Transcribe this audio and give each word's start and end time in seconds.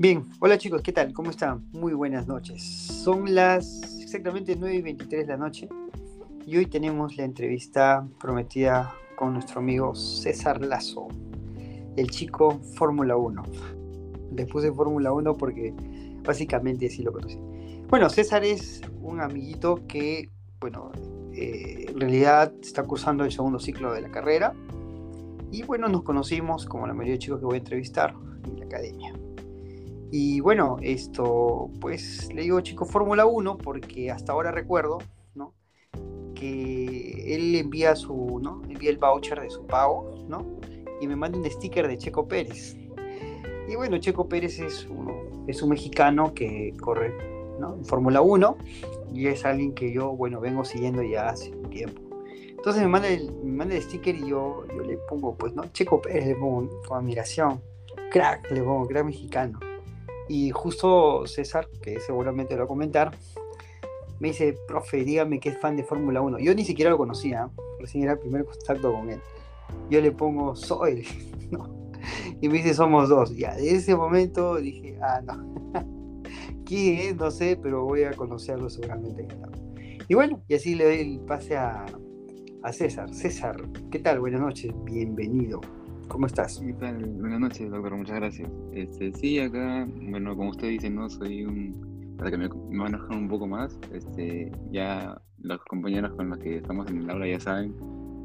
Bien, 0.00 0.24
hola 0.38 0.56
chicos, 0.56 0.80
¿qué 0.80 0.92
tal? 0.92 1.12
¿Cómo 1.12 1.28
están? 1.28 1.68
Muy 1.72 1.92
buenas 1.92 2.26
noches. 2.26 2.62
Son 2.62 3.34
las 3.34 4.00
exactamente 4.00 4.56
9 4.58 4.76
y 4.76 4.80
23 4.80 5.26
de 5.26 5.30
la 5.30 5.36
noche 5.36 5.68
y 6.46 6.56
hoy 6.56 6.64
tenemos 6.64 7.18
la 7.18 7.24
entrevista 7.24 8.08
prometida 8.18 8.94
con 9.14 9.34
nuestro 9.34 9.60
amigo 9.60 9.94
César 9.94 10.64
Lazo, 10.64 11.08
el 11.98 12.08
chico 12.08 12.60
Fórmula 12.76 13.14
1. 13.14 13.42
Le 14.34 14.46
puse 14.46 14.72
Fórmula 14.72 15.12
1 15.12 15.36
porque 15.36 15.74
básicamente 16.24 16.86
así 16.86 17.02
lo 17.02 17.12
conocí. 17.12 17.38
Bueno, 17.90 18.08
César 18.08 18.42
es 18.42 18.80
un 19.02 19.20
amiguito 19.20 19.86
que, 19.86 20.30
bueno, 20.62 20.92
eh, 21.34 21.88
en 21.90 22.00
realidad 22.00 22.54
está 22.62 22.84
cursando 22.84 23.26
el 23.26 23.32
segundo 23.32 23.58
ciclo 23.58 23.92
de 23.92 24.00
la 24.00 24.10
carrera 24.10 24.54
y 25.52 25.62
bueno, 25.64 25.88
nos 25.88 26.04
conocimos 26.04 26.64
como 26.64 26.86
la 26.86 26.94
mayoría 26.94 27.16
de 27.16 27.18
chicos 27.18 27.40
que 27.40 27.44
voy 27.44 27.56
a 27.56 27.58
entrevistar 27.58 28.14
en 28.46 28.60
la 28.60 28.64
academia. 28.64 29.12
Y 30.12 30.40
bueno, 30.40 30.76
esto, 30.82 31.70
pues 31.80 32.32
le 32.34 32.42
digo 32.42 32.60
chico 32.60 32.84
Fórmula 32.84 33.26
1 33.26 33.58
porque 33.58 34.10
hasta 34.10 34.32
ahora 34.32 34.50
recuerdo, 34.50 34.98
¿no? 35.34 35.54
Que 36.34 37.34
él 37.34 37.54
envía 37.54 37.94
su, 37.94 38.40
¿no? 38.42 38.62
Envía 38.68 38.90
el 38.90 38.98
voucher 38.98 39.40
de 39.40 39.50
su 39.50 39.66
pago, 39.66 40.24
¿no? 40.28 40.58
Y 41.00 41.06
me 41.06 41.14
manda 41.14 41.38
un 41.38 41.44
sticker 41.48 41.86
de 41.86 41.96
Checo 41.96 42.26
Pérez. 42.26 42.76
Y 43.68 43.76
bueno, 43.76 43.98
Checo 43.98 44.28
Pérez 44.28 44.58
es, 44.58 44.86
uno, 44.90 45.12
es 45.46 45.62
un 45.62 45.70
mexicano 45.70 46.34
que 46.34 46.74
corre, 46.80 47.14
¿no? 47.60 47.74
En 47.74 47.84
Fórmula 47.84 48.20
1 48.20 48.56
y 49.14 49.28
es 49.28 49.44
alguien 49.44 49.74
que 49.74 49.92
yo, 49.92 50.10
bueno, 50.10 50.40
vengo 50.40 50.64
siguiendo 50.64 51.02
ya 51.02 51.28
hace 51.28 51.52
un 51.54 51.70
tiempo. 51.70 52.02
Entonces 52.48 52.82
me 52.82 52.88
manda 52.88 53.08
el, 53.08 53.32
me 53.44 53.52
manda 53.52 53.76
el 53.76 53.82
sticker 53.82 54.16
y 54.16 54.28
yo, 54.28 54.64
yo 54.74 54.82
le 54.82 54.98
pongo, 55.08 55.36
pues, 55.36 55.54
¿no? 55.54 55.62
Checo 55.72 56.02
Pérez, 56.02 56.26
le 56.26 56.34
pongo 56.34 56.68
con 56.88 56.98
admiración. 56.98 57.62
Crack, 58.10 58.50
le 58.50 58.62
pongo, 58.62 58.88
crack 58.88 59.04
mexicano. 59.04 59.60
Y 60.30 60.50
justo 60.52 61.26
César, 61.26 61.66
que 61.82 61.98
seguramente 61.98 62.54
lo 62.54 62.60
va 62.60 62.64
a 62.66 62.68
comentar, 62.68 63.10
me 64.20 64.28
dice, 64.28 64.56
profe, 64.68 65.02
dígame 65.02 65.40
que 65.40 65.48
es 65.48 65.58
fan 65.58 65.74
de 65.76 65.82
Fórmula 65.82 66.20
1. 66.20 66.38
Yo 66.38 66.54
ni 66.54 66.64
siquiera 66.64 66.92
lo 66.92 66.98
conocía, 66.98 67.50
recién 67.80 68.04
era 68.04 68.12
el 68.12 68.20
primer 68.20 68.44
contacto 68.44 68.92
con 68.92 69.10
él. 69.10 69.20
Yo 69.90 70.00
le 70.00 70.12
pongo, 70.12 70.54
soy, 70.54 71.04
¿no? 71.50 71.90
Y 72.40 72.48
me 72.48 72.58
dice, 72.58 72.74
somos 72.74 73.08
dos. 73.08 73.36
Ya, 73.36 73.56
de 73.56 73.72
ese 73.72 73.96
momento 73.96 74.54
dije, 74.58 74.96
ah, 75.02 75.20
no. 75.20 75.52
¿Quién 76.64 76.98
es? 77.00 77.16
No 77.16 77.32
sé, 77.32 77.58
pero 77.60 77.84
voy 77.84 78.04
a 78.04 78.12
conocerlo 78.12 78.70
seguramente. 78.70 79.26
Y 80.06 80.14
bueno, 80.14 80.44
y 80.46 80.54
así 80.54 80.76
le 80.76 80.84
doy 80.84 81.00
el 81.00 81.20
pase 81.26 81.56
a, 81.56 81.86
a 82.62 82.72
César. 82.72 83.12
César, 83.12 83.56
¿qué 83.90 83.98
tal? 83.98 84.20
Buenas 84.20 84.42
noches, 84.42 84.72
bienvenido. 84.84 85.60
¿Cómo 86.10 86.26
estás? 86.26 86.58
¿Qué 86.58 86.72
tal? 86.72 86.96
Buenas 87.20 87.38
noches, 87.38 87.70
doctor, 87.70 87.94
muchas 87.94 88.16
gracias. 88.16 88.50
Este, 88.72 89.12
sí, 89.12 89.38
acá, 89.38 89.86
bueno, 90.10 90.36
como 90.36 90.50
usted 90.50 90.68
dice, 90.68 90.90
¿no? 90.90 91.08
Soy 91.08 91.44
un, 91.44 92.16
para 92.18 92.32
que 92.32 92.36
me, 92.36 92.48
manejen 92.48 93.16
un 93.16 93.28
poco 93.28 93.46
más, 93.46 93.78
este, 93.94 94.50
ya 94.72 95.22
los 95.40 95.62
compañeros 95.66 96.12
con 96.14 96.30
los 96.30 96.38
que 96.38 96.56
estamos 96.56 96.90
en 96.90 97.02
el 97.02 97.10
aula 97.10 97.28
ya 97.28 97.38
saben 97.38 97.76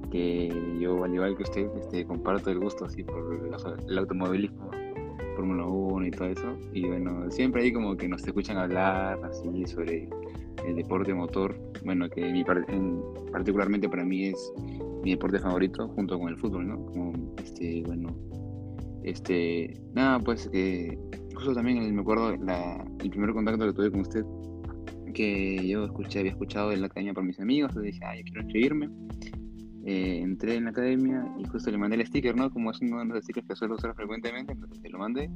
que 0.09 0.52
yo, 0.80 1.03
al 1.03 1.13
igual 1.13 1.38
que 1.38 1.44
usted, 1.44 1.67
este, 1.78 2.06
comparto 2.06 2.50
el 2.50 2.58
gusto 2.58 2.86
así 2.86 3.03
por 3.03 3.52
el 3.88 3.97
automovilismo, 4.00 4.72
Fórmula 5.36 5.66
1 5.66 6.08
y 6.08 6.11
todo 6.11 6.28
eso. 6.30 6.58
Y 6.73 6.88
bueno, 6.88 7.30
siempre 7.30 7.61
ahí 7.61 7.72
como 7.72 7.95
que 7.95 8.08
nos 8.08 8.25
escuchan 8.25 8.58
hablar 8.58 9.19
así 9.23 9.67
sobre 9.67 10.09
el 10.66 10.75
deporte 10.75 11.13
motor, 11.13 11.56
bueno, 11.83 12.09
que 12.09 12.31
mi, 12.31 12.44
en, 12.67 13.00
particularmente 13.31 13.88
para 13.88 14.03
mí 14.03 14.30
es 14.30 14.53
mi 15.05 15.11
deporte 15.11 15.39
favorito 15.39 15.87
junto 15.89 16.19
con 16.19 16.29
el 16.29 16.37
fútbol, 16.37 16.67
¿no? 16.67 16.83
Como, 16.87 17.35
este, 17.37 17.83
bueno, 17.85 18.09
este, 19.03 19.79
nada, 19.93 20.19
pues 20.19 20.49
que 20.49 20.97
justo 21.35 21.53
también 21.53 21.93
me 21.93 22.01
acuerdo 22.01 22.35
la, 22.37 22.83
el 23.03 23.09
primer 23.11 23.31
contacto 23.31 23.67
que 23.67 23.73
tuve 23.73 23.91
con 23.91 23.99
usted, 24.01 24.25
que 25.13 25.67
yo 25.67 25.85
escuché, 25.85 26.19
había 26.19 26.31
escuchado 26.31 26.71
en 26.71 26.81
la 26.81 26.88
academia 26.88 27.13
por 27.13 27.23
mis 27.23 27.39
amigos, 27.39 27.69
entonces 27.69 27.94
dije, 27.94 28.03
ah, 28.03 28.15
yo 28.17 28.23
quiero 28.23 28.41
inscribirme. 28.41 28.89
Eh, 29.85 30.21
entré 30.23 30.55
en 30.55 30.63
la 30.63 30.71
academia 30.71 31.31
y 31.38 31.45
justo 31.45 31.69
le 31.69 31.77
mandé 31.77 31.97
el 31.97 32.07
sticker, 32.07 32.35
¿no? 32.35 32.49
Como 32.49 32.71
es 32.71 32.81
uno 32.81 32.97
de 32.97 33.05
los 33.05 33.23
stickers 33.23 33.47
que 33.47 33.55
suelo 33.55 33.75
usar 33.75 33.94
frecuentemente, 33.94 34.53
entonces 34.53 34.79
se 34.81 34.89
lo 34.89 34.97
mandé 34.97 35.29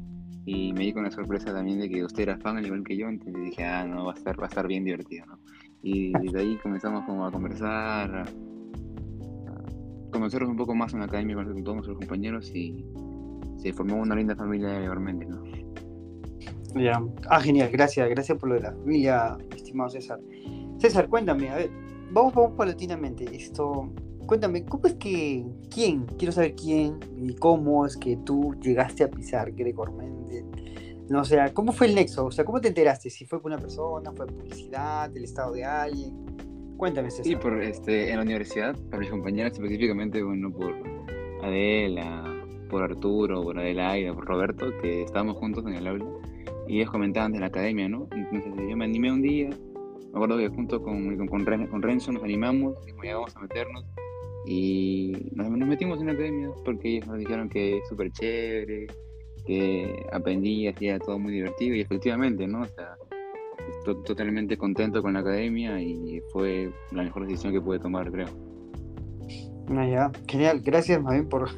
y 0.46 0.74
me 0.74 0.86
di 0.86 0.94
con 0.94 1.04
la 1.04 1.12
sorpresa 1.12 1.54
también 1.54 1.80
de 1.80 1.88
que 1.88 2.04
usted 2.04 2.24
era 2.24 2.40
fan 2.40 2.58
al 2.58 2.66
igual 2.66 2.84
que 2.84 2.98
yo, 2.98 3.08
entonces 3.08 3.40
dije, 3.44 3.64
ah, 3.64 3.86
no, 3.86 4.06
va 4.06 4.14
a 4.14 4.16
estar, 4.16 4.40
va 4.40 4.46
a 4.46 4.48
estar 4.48 4.68
bien 4.68 4.84
divertido, 4.84 5.28
¿no? 5.28 5.40
Y 5.84 6.12
de 6.12 6.40
ahí 6.40 6.58
comenzamos 6.64 7.06
como 7.06 7.24
a 7.28 7.32
conversar, 7.32 8.26
conocernos 10.20 10.50
un 10.50 10.58
poco 10.58 10.76
más 10.76 10.94
en 10.94 11.00
la 11.00 11.06
academia 11.06 11.36
con 11.36 11.64
todos 11.64 11.76
nuestros 11.76 11.98
compañeros 11.98 12.52
y 12.54 12.86
se 13.58 13.74
formó 13.74 13.98
una 13.98 14.16
linda 14.16 14.36
familia 14.36 14.82
igualmente, 14.84 15.26
¿no? 15.26 15.44
Ya. 16.76 17.02
Ah, 17.30 17.42
genial, 17.42 17.70
gracias, 17.72 18.08
gracias 18.10 18.38
por 18.38 18.50
lo 18.50 18.56
de 18.56 18.62
la 18.62 18.72
familia, 18.74 19.38
estimado 19.56 19.90
César. 19.90 20.20
César, 20.78 21.10
cuéntame, 21.10 21.50
a 21.50 21.56
ver, 21.56 21.72
vamos, 22.12 22.34
vamos 22.34 22.52
paulatinamente. 22.56 23.26
Esto, 23.36 23.92
cuéntame, 24.26 24.64
¿cómo 24.66 24.86
es 24.86 24.94
que, 24.96 25.46
quién, 25.70 26.06
quiero 26.18 26.32
saber 26.32 26.56
quién 26.56 27.00
y 27.18 27.34
cómo 27.36 27.86
es 27.86 27.98
que 27.98 28.18
tú 28.18 28.56
llegaste 28.62 29.04
a 29.04 29.10
pisar 29.10 29.52
Gregor 29.52 29.94
Méndez? 29.94 30.46
No, 31.10 31.22
o 31.22 31.26
sea, 31.26 31.52
¿cómo 31.54 31.72
fue 31.72 31.88
el 31.88 31.96
nexo? 31.96 32.28
O 32.28 32.32
sea, 32.32 32.46
¿cómo 32.46 32.62
te 32.62 32.68
enteraste? 32.68 33.10
Si 33.10 33.26
fue 33.26 33.42
por 33.42 33.52
una 33.52 33.60
persona, 33.60 34.12
fue 34.16 34.28
publicidad, 34.28 35.16
el 35.18 35.24
estado 35.24 35.54
de 35.54 35.66
alguien. 35.66 36.14
Cuéntame, 36.80 37.12
César. 37.12 37.26
Sí, 37.26 37.36
por, 37.36 37.62
este, 37.62 38.10
en 38.10 38.16
la 38.16 38.22
universidad, 38.22 38.74
para 38.90 39.02
mis 39.02 39.10
compañeros 39.10 39.52
específicamente, 39.52 40.24
bueno, 40.24 40.50
por 40.50 40.74
Adela, 41.44 42.42
por 42.70 42.84
Arturo, 42.84 43.44
por 43.44 43.60
Adelaida, 43.60 44.14
por 44.14 44.26
Roberto, 44.26 44.72
que 44.82 45.04
estábamos 45.04 45.36
juntos 45.36 45.66
en 45.68 45.74
el 45.74 45.86
aula, 45.88 46.06
y 46.70 46.78
ellos 46.78 46.90
comentaban 46.90 47.34
de 47.34 47.42
la 47.42 47.48
academia, 47.48 47.90
¿no? 47.90 48.08
Entonces 48.16 48.54
yo 48.70 48.78
me 48.78 48.86
animé 48.86 49.12
un 49.12 49.22
día, 49.22 49.50
me 49.50 50.10
acuerdo 50.14 50.38
que 50.38 50.48
junto 50.48 50.82
con, 50.82 51.18
con, 51.18 51.28
con, 51.28 51.82
Renzo 51.82 52.14
nos 52.14 52.24
animamos, 52.24 52.78
y 52.88 53.06
ya 53.06 53.16
vamos 53.16 53.36
a 53.36 53.42
meternos, 53.42 53.86
y 54.46 55.32
nos, 55.34 55.50
metimos 55.50 56.00
en 56.00 56.08
la 56.08 56.14
academia 56.14 56.50
porque 56.64 56.96
ellos 56.96 57.08
nos 57.08 57.20
dijeron 57.20 57.50
que 57.50 57.80
es 57.80 57.88
súper 57.90 58.10
chévere, 58.12 58.88
que 59.46 60.06
aprendí, 60.14 60.66
hacía 60.70 60.98
todo 60.98 61.20
muy 61.20 61.34
divertido, 61.34 61.76
y 61.76 61.82
efectivamente, 61.82 62.48
¿no? 62.48 62.62
O 62.62 62.68
sea, 62.68 62.96
estoy 63.92 64.16
totalmente 64.16 64.58
contento 64.58 65.02
con 65.02 65.14
la 65.14 65.20
academia 65.20 65.82
y 65.82 66.22
fue 66.32 66.72
la 66.92 67.04
mejor 67.04 67.26
decisión 67.26 67.54
que 67.54 67.62
pude 67.62 67.80
tomar, 67.80 68.12
creo. 68.12 68.28
Ah, 69.70 69.88
ya, 69.88 70.12
genial, 70.28 70.62
gracias 70.62 71.02
más 71.02 71.22
por, 71.26 71.50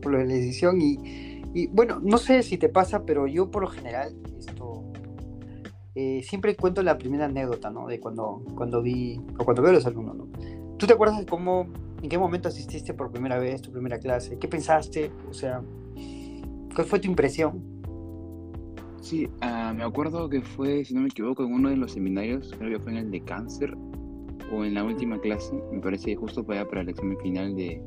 por 0.00 0.12
la 0.12 0.24
decisión 0.24 0.80
y, 0.80 1.42
y, 1.54 1.68
bueno, 1.68 2.00
no 2.02 2.18
sé 2.18 2.42
si 2.42 2.58
te 2.58 2.68
pasa, 2.68 3.04
pero 3.04 3.26
yo 3.26 3.50
por 3.50 3.62
lo 3.62 3.68
general 3.68 4.16
esto 4.38 4.84
eh, 5.94 6.22
siempre 6.22 6.56
cuento 6.56 6.82
la 6.82 6.98
primera 6.98 7.26
anécdota, 7.26 7.70
¿no? 7.70 7.86
De 7.86 8.00
cuando, 8.00 8.42
cuando 8.54 8.82
vi, 8.82 9.20
o 9.38 9.44
cuando 9.44 9.62
veo 9.62 9.70
a 9.70 9.74
los 9.74 9.86
alumnos, 9.86 10.16
¿no? 10.16 10.28
¿Tú 10.78 10.86
te 10.86 10.94
acuerdas 10.94 11.18
de 11.18 11.26
cómo, 11.26 11.66
en 12.02 12.08
qué 12.08 12.16
momento 12.16 12.48
asististe 12.48 12.94
por 12.94 13.10
primera 13.10 13.38
vez, 13.38 13.60
tu 13.60 13.70
primera 13.70 13.98
clase? 13.98 14.38
¿Qué 14.38 14.48
pensaste? 14.48 15.10
O 15.28 15.34
sea, 15.34 15.60
¿cuál 16.74 16.86
fue 16.86 17.00
tu 17.00 17.08
impresión? 17.08 17.79
Sí, 19.00 19.26
uh, 19.26 19.74
me 19.74 19.82
acuerdo 19.82 20.28
que 20.28 20.42
fue, 20.42 20.84
si 20.84 20.94
no 20.94 21.00
me 21.00 21.08
equivoco, 21.08 21.44
en 21.44 21.54
uno 21.54 21.70
de 21.70 21.76
los 21.76 21.92
seminarios, 21.92 22.54
creo 22.58 22.78
que 22.78 22.82
fue 22.82 22.92
en 22.92 22.98
el 22.98 23.10
de 23.10 23.22
cáncer, 23.22 23.74
o 24.52 24.64
en 24.64 24.74
la 24.74 24.84
última 24.84 25.18
clase, 25.20 25.54
me 25.72 25.80
parece 25.80 26.14
justo 26.16 26.44
para, 26.44 26.66
para 26.68 26.82
el 26.82 26.90
examen 26.90 27.18
final 27.20 27.54
de, 27.56 27.82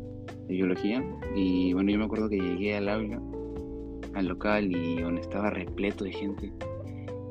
biología. 0.48 1.04
Y 1.36 1.74
bueno, 1.74 1.92
yo 1.92 2.00
me 2.00 2.06
acuerdo 2.06 2.30
que 2.30 2.38
llegué 2.38 2.76
al 2.76 2.90
aula, 2.90 3.22
al 4.14 4.28
local, 4.28 4.72
y 4.76 5.02
donde 5.02 5.22
estaba 5.22 5.50
repleto 5.50 6.04
de 6.04 6.14
gente. 6.14 6.52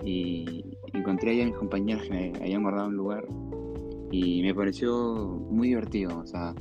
Y 0.05 0.65
encontré 0.93 1.33
ahí 1.33 1.41
a 1.43 1.47
mis 1.47 1.55
compañeros 1.55 2.03
que 2.05 2.11
me 2.11 2.33
habían 2.39 2.63
guardado 2.63 2.89
un 2.89 2.97
lugar. 2.97 3.27
Y 4.11 4.43
me 4.43 4.55
pareció 4.55 5.45
muy 5.51 5.69
divertido, 5.69 6.19
o 6.19 6.27
sea, 6.27 6.55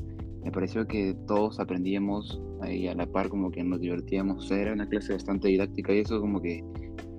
me 0.44 0.52
pareció 0.52 0.88
que 0.88 1.16
todos 1.28 1.60
aprendíamos 1.60 2.42
ahí 2.62 2.88
a 2.88 2.96
la 2.96 3.06
par, 3.06 3.30
como 3.30 3.52
que 3.52 3.64
nos 3.64 3.80
divertíamos. 3.80 4.46
O 4.46 4.48
sea, 4.48 4.58
era 4.58 4.74
una 4.74 4.88
clase 4.88 5.14
bastante 5.14 5.50
didáctica 5.50 5.94
y 5.94 6.00
eso 6.00 6.20
como 6.22 6.42
que 6.42 6.64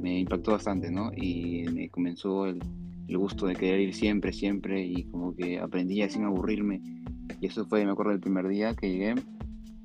me 0.03 0.19
impactó 0.19 0.53
bastante, 0.53 0.91
¿no? 0.91 1.11
Y 1.17 1.65
me 1.73 1.89
comenzó 1.89 2.47
el, 2.47 2.61
el, 3.09 3.19
gusto 3.19 3.47
de 3.47 3.55
querer 3.55 3.81
ir 3.81 3.95
siempre, 3.95 4.33
siempre 4.33 4.85
y 4.85 5.05
como 5.05 5.35
que 5.35 5.59
aprendía 5.59 6.09
sin 6.09 6.25
aburrirme. 6.25 6.81
Y 7.41 7.47
eso 7.47 7.65
fue, 7.67 7.85
me 7.85 7.93
acuerdo, 7.93 8.13
el 8.13 8.21
primer 8.21 8.49
día 8.49 8.75
que 8.75 8.91
llegué, 8.91 9.15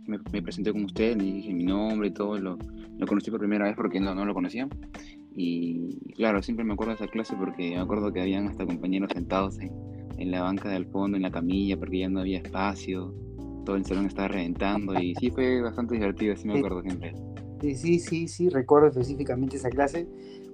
me, 0.05 0.19
me 0.31 0.41
presenté 0.41 0.71
con 0.71 0.85
usted, 0.85 1.19
y 1.21 1.31
dije 1.33 1.53
mi 1.53 1.63
nombre 1.63 2.09
y 2.09 2.11
todo, 2.11 2.37
lo, 2.37 2.57
lo 2.97 3.07
conocí 3.07 3.29
por 3.29 3.39
primera 3.39 3.65
vez 3.65 3.75
porque 3.75 3.99
no, 3.99 4.13
no 4.15 4.25
lo 4.25 4.33
conocía. 4.33 4.67
Y 5.35 6.13
claro, 6.15 6.41
siempre 6.41 6.65
me 6.65 6.73
acuerdo 6.73 6.93
de 6.93 7.03
esa 7.03 7.07
clase 7.07 7.35
porque 7.37 7.69
me 7.69 7.79
acuerdo 7.79 8.11
que 8.11 8.21
habían 8.21 8.47
hasta 8.47 8.65
compañeros 8.65 9.11
sentados 9.13 9.59
en, 9.59 9.71
en 10.17 10.31
la 10.31 10.41
banca 10.41 10.69
del 10.69 10.87
fondo, 10.87 11.15
en 11.15 11.23
la 11.23 11.31
camilla, 11.31 11.77
porque 11.77 11.99
ya 11.99 12.09
no 12.09 12.21
había 12.21 12.39
espacio, 12.39 13.13
todo 13.65 13.75
el 13.75 13.85
salón 13.85 14.07
estaba 14.07 14.29
reventando 14.29 14.99
y 14.99 15.13
sí 15.15 15.29
fue 15.29 15.61
bastante 15.61 15.95
divertido, 15.95 16.33
así 16.33 16.47
me 16.47 16.57
acuerdo 16.57 16.81
siempre. 16.81 17.13
Sí, 17.61 17.75
sí, 17.75 17.99
sí, 17.99 18.27
sí, 18.27 18.49
recuerdo 18.49 18.87
específicamente 18.87 19.57
esa 19.57 19.69
clase 19.69 20.07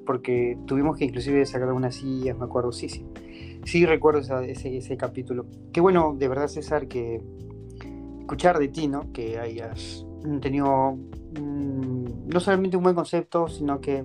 porque 0.06 0.58
tuvimos 0.66 0.98
que 0.98 1.06
inclusive 1.06 1.46
sacar 1.46 1.68
algunas 1.68 1.96
sillas, 1.96 2.38
me 2.38 2.46
acuerdo, 2.46 2.72
sí, 2.72 2.90
sí. 2.90 3.06
Sí 3.66 3.86
recuerdo 3.86 4.20
ese, 4.42 4.78
ese 4.78 4.98
capítulo. 4.98 5.46
Qué 5.72 5.80
bueno, 5.80 6.16
de 6.18 6.28
verdad, 6.28 6.48
César, 6.48 6.88
que 6.88 7.22
escuchar 8.20 8.60
de 8.60 8.68
ti, 8.68 8.88
¿no? 8.88 9.12
Que 9.14 9.40
hayas 9.40 10.06
tenido 10.42 10.98
no 11.40 12.40
solamente 12.40 12.78
un 12.78 12.84
buen 12.84 12.96
concepto, 12.96 13.48
sino 13.48 13.80
que, 13.80 14.04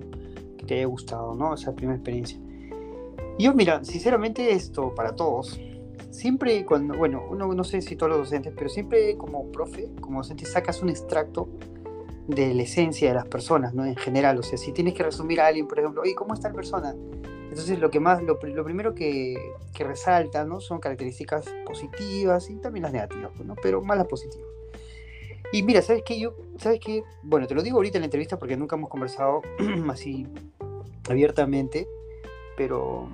que 0.57 0.65
te 0.65 0.75
haya 0.75 0.85
gustado, 0.85 1.35
¿no? 1.35 1.53
Esa 1.53 1.75
primera 1.75 1.97
experiencia. 1.97 2.39
Yo, 3.37 3.53
mira, 3.53 3.83
sinceramente 3.83 4.51
esto 4.51 4.93
para 4.95 5.15
todos, 5.15 5.59
siempre 6.11 6.65
cuando, 6.65 6.97
bueno, 6.97 7.23
uno 7.29 7.53
no 7.53 7.63
sé 7.63 7.81
si 7.81 7.95
todos 7.95 8.11
los 8.11 8.19
docentes, 8.19 8.53
pero 8.55 8.69
siempre 8.69 9.15
como 9.17 9.51
profe, 9.51 9.89
como 10.01 10.19
docente, 10.19 10.45
sacas 10.45 10.81
un 10.81 10.89
extracto 10.89 11.49
de 12.29 12.53
la 12.53 12.61
esencia 12.61 13.09
de 13.09 13.15
las 13.15 13.27
personas, 13.27 13.73
¿no? 13.73 13.85
En 13.85 13.95
general, 13.95 14.37
o 14.37 14.43
sea, 14.43 14.57
si 14.57 14.71
tienes 14.71 14.93
que 14.93 15.01
resumir 15.03 15.41
a 15.41 15.47
alguien, 15.47 15.67
por 15.67 15.79
ejemplo, 15.79 16.01
oye, 16.03 16.13
¿cómo 16.13 16.35
está 16.35 16.49
la 16.49 16.55
persona? 16.55 16.95
Entonces, 17.49 17.79
lo 17.79 17.89
que 17.89 17.99
más, 17.99 18.21
lo, 18.21 18.37
primero 18.37 18.93
que, 18.93 19.35
que, 19.73 19.83
resalta, 19.83 20.45
¿no? 20.45 20.61
Son 20.61 20.79
características 20.79 21.45
positivas 21.65 22.49
y 22.51 22.57
también 22.57 22.83
las 22.83 22.93
negativas, 22.93 23.31
¿no? 23.43 23.55
Pero 23.55 23.81
más 23.81 23.97
las 23.97 24.05
positivas. 24.05 24.47
Y 25.51 25.63
mira, 25.63 25.81
¿sabes 25.81 26.03
qué? 26.05 26.19
Yo, 26.19 26.35
¿sabes 26.57 26.79
qué? 26.79 27.03
Bueno, 27.23 27.47
te 27.47 27.55
lo 27.55 27.63
digo 27.63 27.77
ahorita 27.77 27.97
en 27.97 28.03
la 28.03 28.05
entrevista 28.05 28.37
porque 28.37 28.55
nunca 28.55 28.75
hemos 28.75 28.89
conversado 28.89 29.41
así 29.89 30.27
abiertamente, 31.09 31.87
pero 32.55 33.09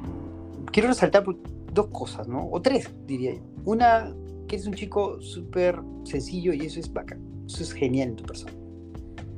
quiero 0.74 0.90
resaltar 0.90 1.24
dos 1.72 1.88
cosas, 1.88 2.28
¿no? 2.28 2.50
O 2.52 2.62
tres, 2.62 2.92
diría 3.06 3.36
yo. 3.36 3.42
Una, 3.64 4.14
que 4.50 4.58
es 4.58 4.68
un 4.68 4.74
chico 4.74 5.22
súper 5.22 5.80
sencillo 6.04 6.52
y 6.52 6.66
eso 6.66 6.82
es 6.82 6.92
bacán. 6.92 7.22
Eso 7.48 7.64
es 7.64 7.72
genial 7.72 8.10
en 8.10 8.16
tu 8.18 8.26
persona. 8.26 8.65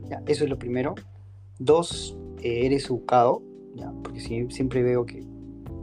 Ya, 0.09 0.21
eso 0.25 0.43
es 0.43 0.49
lo 0.49 0.57
primero. 0.57 0.95
Dos, 1.59 2.17
eh, 2.41 2.65
eres 2.65 2.85
educado, 2.85 3.41
ya, 3.75 3.91
porque 4.03 4.19
siempre 4.19 4.83
veo 4.83 5.05
que 5.05 5.23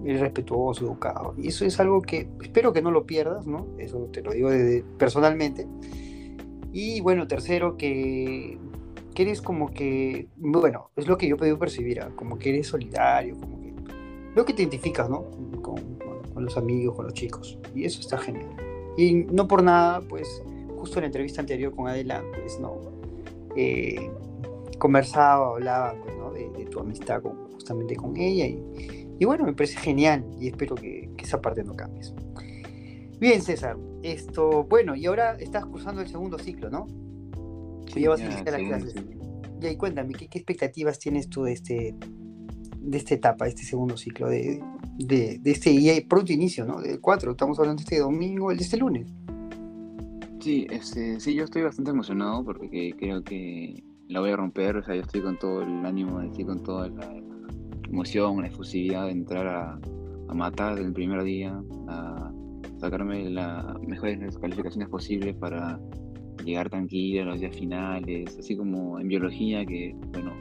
eres 0.04 0.20
respetuoso, 0.20 0.84
educado. 0.84 1.34
Y 1.36 1.48
eso 1.48 1.64
es 1.64 1.80
algo 1.80 2.02
que 2.02 2.28
espero 2.42 2.72
que 2.72 2.82
no 2.82 2.90
lo 2.90 3.06
pierdas, 3.06 3.46
¿no? 3.46 3.66
Eso 3.78 4.08
te 4.12 4.22
lo 4.22 4.32
digo 4.32 4.50
personalmente. 4.98 5.66
Y 6.72 7.00
bueno, 7.00 7.26
tercero, 7.26 7.76
que, 7.76 8.58
que, 9.14 9.22
eres 9.22 9.40
como 9.40 9.70
que, 9.72 10.28
bueno, 10.36 10.90
es 10.96 11.06
lo 11.06 11.16
que 11.16 11.28
yo 11.28 11.36
puedo 11.36 11.58
percibir, 11.58 12.00
¿ah? 12.00 12.10
como 12.16 12.38
que 12.38 12.50
eres 12.50 12.66
solidario, 12.66 13.36
como 13.38 13.60
que 13.60 13.74
lo 14.34 14.44
que 14.44 14.52
te 14.52 14.62
identificas, 14.62 15.08
¿no? 15.08 15.24
Con, 15.62 15.76
con, 16.32 16.44
los 16.44 16.56
amigos, 16.56 16.96
con 16.96 17.04
los 17.04 17.14
chicos. 17.14 17.58
Y 17.74 17.84
eso 17.84 18.00
está 18.00 18.18
genial. 18.18 18.50
Y 18.96 19.14
no 19.14 19.46
por 19.46 19.62
nada, 19.62 20.00
pues, 20.00 20.42
justo 20.76 20.98
en 20.98 21.02
la 21.02 21.06
entrevista 21.06 21.40
anterior 21.40 21.74
con 21.74 21.86
Adela, 21.86 22.24
pues, 22.34 22.58
no, 22.58 22.76
eh, 23.56 24.10
conversaba, 24.78 25.50
hablaba 25.50 25.94
¿no? 26.18 26.32
de, 26.32 26.64
tu 26.66 26.80
amistad 26.80 27.22
con, 27.22 27.52
justamente 27.52 27.96
con 27.96 28.16
ella. 28.16 28.46
Y, 28.46 29.16
y, 29.18 29.24
bueno, 29.24 29.44
me 29.44 29.52
parece 29.52 29.78
genial 29.78 30.24
y 30.40 30.48
espero 30.48 30.74
que, 30.74 31.10
que 31.16 31.24
esa 31.24 31.40
parte 31.40 31.62
no 31.62 31.74
cambies. 31.74 32.14
Bien, 33.20 33.40
César, 33.40 33.76
esto, 34.02 34.64
bueno, 34.64 34.94
y 34.94 35.06
ahora 35.06 35.36
estás 35.38 35.64
cursando 35.66 36.00
el 36.00 36.08
segundo 36.08 36.38
ciclo, 36.38 36.68
¿no? 36.68 36.86
ya 38.00 38.10
vas 38.10 38.20
a 38.20 38.24
iniciar 38.24 38.60
las 38.60 38.62
clases. 38.62 38.94
Ya, 39.60 39.70
y 39.70 39.76
cuéntame, 39.76 40.14
¿qué, 40.14 40.24
expectativas 40.24 40.98
tienes 40.98 41.28
tú 41.28 41.44
de 41.44 41.52
este 41.52 41.94
de 42.80 42.98
esta 42.98 43.14
etapa, 43.14 43.46
de 43.46 43.50
este 43.50 43.62
segundo 43.62 43.96
ciclo, 43.96 44.28
de, 44.28 44.62
de, 44.98 45.38
de 45.38 45.50
este 45.50 45.70
y 45.70 46.00
pronto 46.02 46.32
inicio, 46.32 46.66
¿no? 46.66 46.82
Del 46.82 47.00
4, 47.00 47.30
estamos 47.30 47.58
hablando 47.58 47.80
de 47.80 47.84
este 47.84 47.98
domingo, 47.98 48.50
el 48.50 48.58
de 48.58 48.64
este 48.64 48.76
lunes. 48.76 49.10
Sí, 50.44 50.66
este, 50.68 51.18
sí, 51.20 51.34
yo 51.34 51.44
estoy 51.44 51.62
bastante 51.62 51.90
emocionado 51.90 52.44
porque 52.44 52.94
creo 52.98 53.24
que 53.24 53.82
la 54.08 54.20
voy 54.20 54.28
a 54.28 54.36
romper, 54.36 54.76
o 54.76 54.84
sea, 54.84 54.94
yo 54.94 55.00
estoy 55.00 55.22
con 55.22 55.38
todo 55.38 55.62
el 55.62 55.86
ánimo, 55.86 56.20
estoy 56.20 56.44
con 56.44 56.62
toda 56.62 56.90
la 56.90 57.16
emoción, 57.88 58.42
la 58.42 58.48
efusividad 58.48 59.06
de 59.06 59.12
entrar 59.12 59.46
a, 59.46 59.80
a 60.28 60.34
matar 60.34 60.78
el 60.78 60.92
primer 60.92 61.22
día, 61.22 61.58
a 61.88 62.30
sacarme 62.76 63.30
las 63.30 63.80
mejores 63.88 64.36
calificaciones 64.36 64.90
posibles 64.90 65.34
para 65.36 65.80
llegar 66.44 66.68
tranquilo 66.68 67.22
a 67.22 67.24
los 67.24 67.40
días 67.40 67.56
finales, 67.56 68.36
así 68.38 68.54
como 68.54 69.00
en 69.00 69.08
biología, 69.08 69.64
que 69.64 69.96
bueno, 70.12 70.34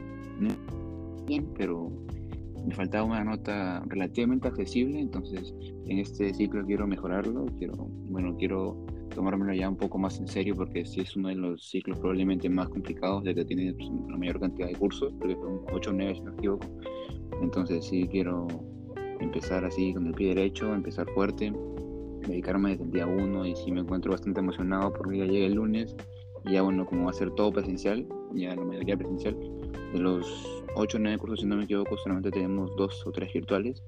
bien, 1.26 1.48
pero 1.56 1.90
me 2.66 2.74
faltaba 2.74 3.04
una 3.04 3.24
nota 3.24 3.82
relativamente 3.86 4.48
accesible, 4.48 5.00
entonces 5.00 5.54
en 5.86 5.98
este 5.98 6.34
ciclo 6.34 6.62
quiero 6.66 6.86
mejorarlo, 6.86 7.46
quiero, 7.58 7.88
bueno, 8.10 8.36
quiero 8.36 8.84
tomármelo 9.14 9.54
ya 9.54 9.68
un 9.68 9.76
poco 9.76 9.98
más 9.98 10.18
en 10.18 10.26
serio 10.26 10.54
porque 10.54 10.84
sí 10.84 11.00
es 11.00 11.16
uno 11.16 11.28
de 11.28 11.36
los 11.36 11.68
ciclos 11.68 11.98
probablemente 11.98 12.48
más 12.48 12.68
complicados, 12.68 13.24
ya 13.24 13.34
que 13.34 13.44
tiene 13.44 13.72
pues, 13.72 13.88
la 14.08 14.16
mayor 14.16 14.40
cantidad 14.40 14.68
de 14.68 14.74
cursos, 14.74 15.12
porque 15.18 15.34
son 15.34 15.60
8 15.72 15.90
o 15.90 15.92
9 15.92 16.14
si 16.14 16.20
no 16.20 16.32
me 16.32 16.38
equivoco, 16.38 16.66
entonces 17.40 17.86
sí 17.86 18.06
quiero 18.10 18.46
empezar 19.20 19.64
así 19.64 19.94
con 19.94 20.06
el 20.06 20.14
pie 20.14 20.34
derecho, 20.34 20.74
empezar 20.74 21.08
fuerte, 21.14 21.52
dedicarme 22.26 22.70
desde 22.70 22.84
el 22.84 22.90
día 22.90 23.06
uno 23.06 23.46
y 23.46 23.54
sí 23.56 23.70
me 23.70 23.80
encuentro 23.80 24.12
bastante 24.12 24.40
emocionado 24.40 24.92
porque 24.92 25.18
ya 25.18 25.24
llega 25.26 25.46
el 25.46 25.54
lunes 25.54 25.94
y 26.44 26.52
ya 26.52 26.62
bueno, 26.62 26.86
como 26.86 27.04
va 27.04 27.10
a 27.10 27.14
ser 27.14 27.30
todo 27.32 27.52
presencial, 27.52 28.06
ya 28.34 28.54
la 28.54 28.64
mayoría 28.64 28.96
presencial, 28.96 29.36
de 29.92 29.98
los 29.98 30.62
8 30.76 30.96
o 30.96 31.00
9 31.00 31.18
cursos, 31.18 31.40
si 31.40 31.46
no 31.46 31.56
me 31.56 31.64
equivoco, 31.64 31.96
solamente 31.98 32.30
tenemos 32.30 32.74
dos 32.76 33.06
o 33.06 33.12
tres 33.12 33.32
virtuales. 33.32 33.82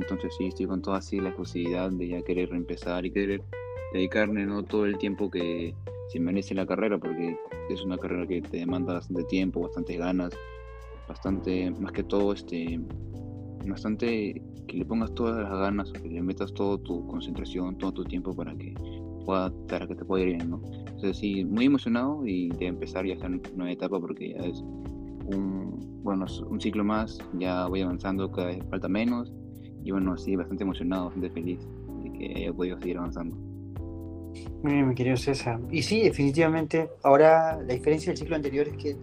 Entonces 0.00 0.34
sí, 0.38 0.46
estoy 0.46 0.66
con 0.66 0.80
toda 0.80 0.98
así 0.98 1.20
la 1.20 1.36
posibilidad 1.36 1.90
de 1.90 2.08
ya 2.08 2.22
querer 2.22 2.48
reempezar 2.48 3.04
y 3.04 3.10
querer 3.10 3.42
dedicarme 3.92 4.46
no 4.46 4.62
todo 4.62 4.86
el 4.86 4.98
tiempo 4.98 5.30
que 5.30 5.74
se 6.08 6.20
merece 6.20 6.54
la 6.54 6.66
carrera, 6.66 6.98
porque 6.98 7.36
es 7.70 7.82
una 7.84 7.96
carrera 7.96 8.26
que 8.26 8.42
te 8.42 8.58
demanda 8.58 8.94
bastante 8.94 9.24
tiempo, 9.24 9.62
bastante 9.62 9.96
ganas, 9.96 10.32
bastante, 11.08 11.70
más 11.80 11.92
que 11.92 12.02
todo, 12.02 12.32
este, 12.32 12.80
bastante 13.66 14.42
que 14.66 14.76
le 14.76 14.84
pongas 14.84 15.14
todas 15.14 15.42
las 15.42 15.58
ganas, 15.58 15.92
que 15.92 16.08
le 16.08 16.22
metas 16.22 16.52
toda 16.54 16.78
tu 16.78 17.06
concentración, 17.06 17.76
todo 17.78 17.92
tu 17.92 18.04
tiempo 18.04 18.34
para 18.34 18.54
que 18.54 18.74
pueda, 19.24 19.52
para 19.68 19.86
que 19.86 19.94
te 19.94 20.04
pueda 20.04 20.24
ir 20.24 20.36
bien, 20.36 20.50
¿no? 20.50 20.62
Entonces 20.86 21.18
sí, 21.18 21.44
muy 21.44 21.66
emocionado 21.66 22.26
y 22.26 22.48
de 22.50 22.66
empezar 22.66 23.06
ya 23.06 23.14
esta 23.14 23.28
nueva 23.28 23.72
etapa 23.72 23.98
porque 24.00 24.30
ya 24.30 24.46
es 24.46 24.60
un, 24.60 26.00
bueno, 26.02 26.26
un 26.48 26.60
ciclo 26.60 26.84
más, 26.84 27.18
ya 27.38 27.66
voy 27.66 27.82
avanzando, 27.82 28.30
cada 28.30 28.48
vez 28.48 28.58
falta 28.70 28.88
menos 28.88 29.32
y 29.84 29.90
bueno, 29.90 30.16
sí, 30.16 30.36
bastante 30.36 30.62
emocionado, 30.62 31.06
bastante 31.06 31.30
feliz 31.30 31.58
de 32.02 32.12
que 32.12 32.34
haya 32.36 32.52
podido 32.52 32.78
seguir 32.78 32.98
avanzando. 32.98 33.51
Bien, 34.62 34.88
mi 34.88 34.94
querido 34.94 35.16
César. 35.16 35.60
Y 35.70 35.82
sí, 35.82 36.02
definitivamente, 36.02 36.88
ahora 37.02 37.60
la 37.60 37.74
diferencia 37.74 38.10
del 38.10 38.16
ciclo 38.16 38.36
anterior 38.36 38.68
es 38.68 38.76
que 38.76 38.96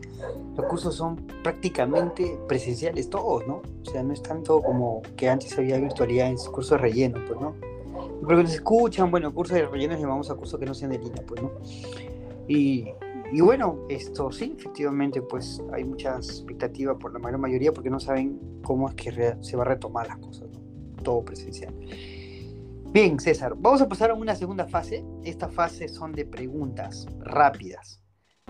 los 0.55 0.65
cursos 0.67 0.95
son 0.95 1.17
prácticamente 1.43 2.37
presenciales 2.47 3.09
todos, 3.09 3.45
¿no? 3.45 3.61
O 3.81 3.85
sea, 3.85 4.01
no 4.03 4.13
es 4.13 4.21
tanto 4.21 4.61
como 4.61 5.01
que 5.17 5.29
antes 5.29 5.57
había 5.57 5.77
virtualidad 5.77 6.27
en 6.27 6.37
cursos 6.37 6.71
de 6.71 6.77
relleno, 6.77 7.19
pues, 7.27 7.39
¿no? 7.41 7.55
Porque 8.21 8.43
nos 8.43 8.53
escuchan, 8.53 9.11
bueno, 9.11 9.33
cursos 9.33 9.55
de 9.55 9.65
relleno 9.65 9.97
llamamos 9.97 10.29
a 10.31 10.35
cursos 10.35 10.59
que 10.59 10.65
no 10.65 10.73
sean 10.73 10.91
de 10.91 10.99
línea, 10.99 11.23
pues, 11.27 11.41
¿no? 11.41 11.51
Y, 12.47 12.87
y 13.31 13.41
bueno, 13.41 13.79
esto 13.89 14.31
sí, 14.31 14.55
efectivamente, 14.57 15.21
pues 15.21 15.61
hay 15.73 15.83
mucha 15.83 16.15
expectativa 16.15 16.97
por 16.97 17.13
la 17.13 17.19
mayor 17.19 17.39
mayoría 17.39 17.71
porque 17.73 17.89
no 17.89 17.99
saben 17.99 18.39
cómo 18.63 18.89
es 18.89 18.95
que 18.95 19.35
se 19.41 19.57
va 19.57 19.63
a 19.63 19.67
retomar 19.67 20.07
las 20.07 20.17
cosas, 20.17 20.49
¿no? 20.51 20.59
Todo 21.03 21.23
presencial. 21.23 21.73
Bien, 22.91 23.19
César, 23.19 23.53
vamos 23.55 23.83
a 23.83 23.87
pasar 23.87 24.09
a 24.09 24.15
una 24.15 24.35
segunda 24.35 24.67
fase. 24.67 25.05
Esta 25.23 25.47
fase 25.47 25.87
son 25.87 26.11
de 26.11 26.25
preguntas 26.25 27.05
rápidas. 27.19 28.01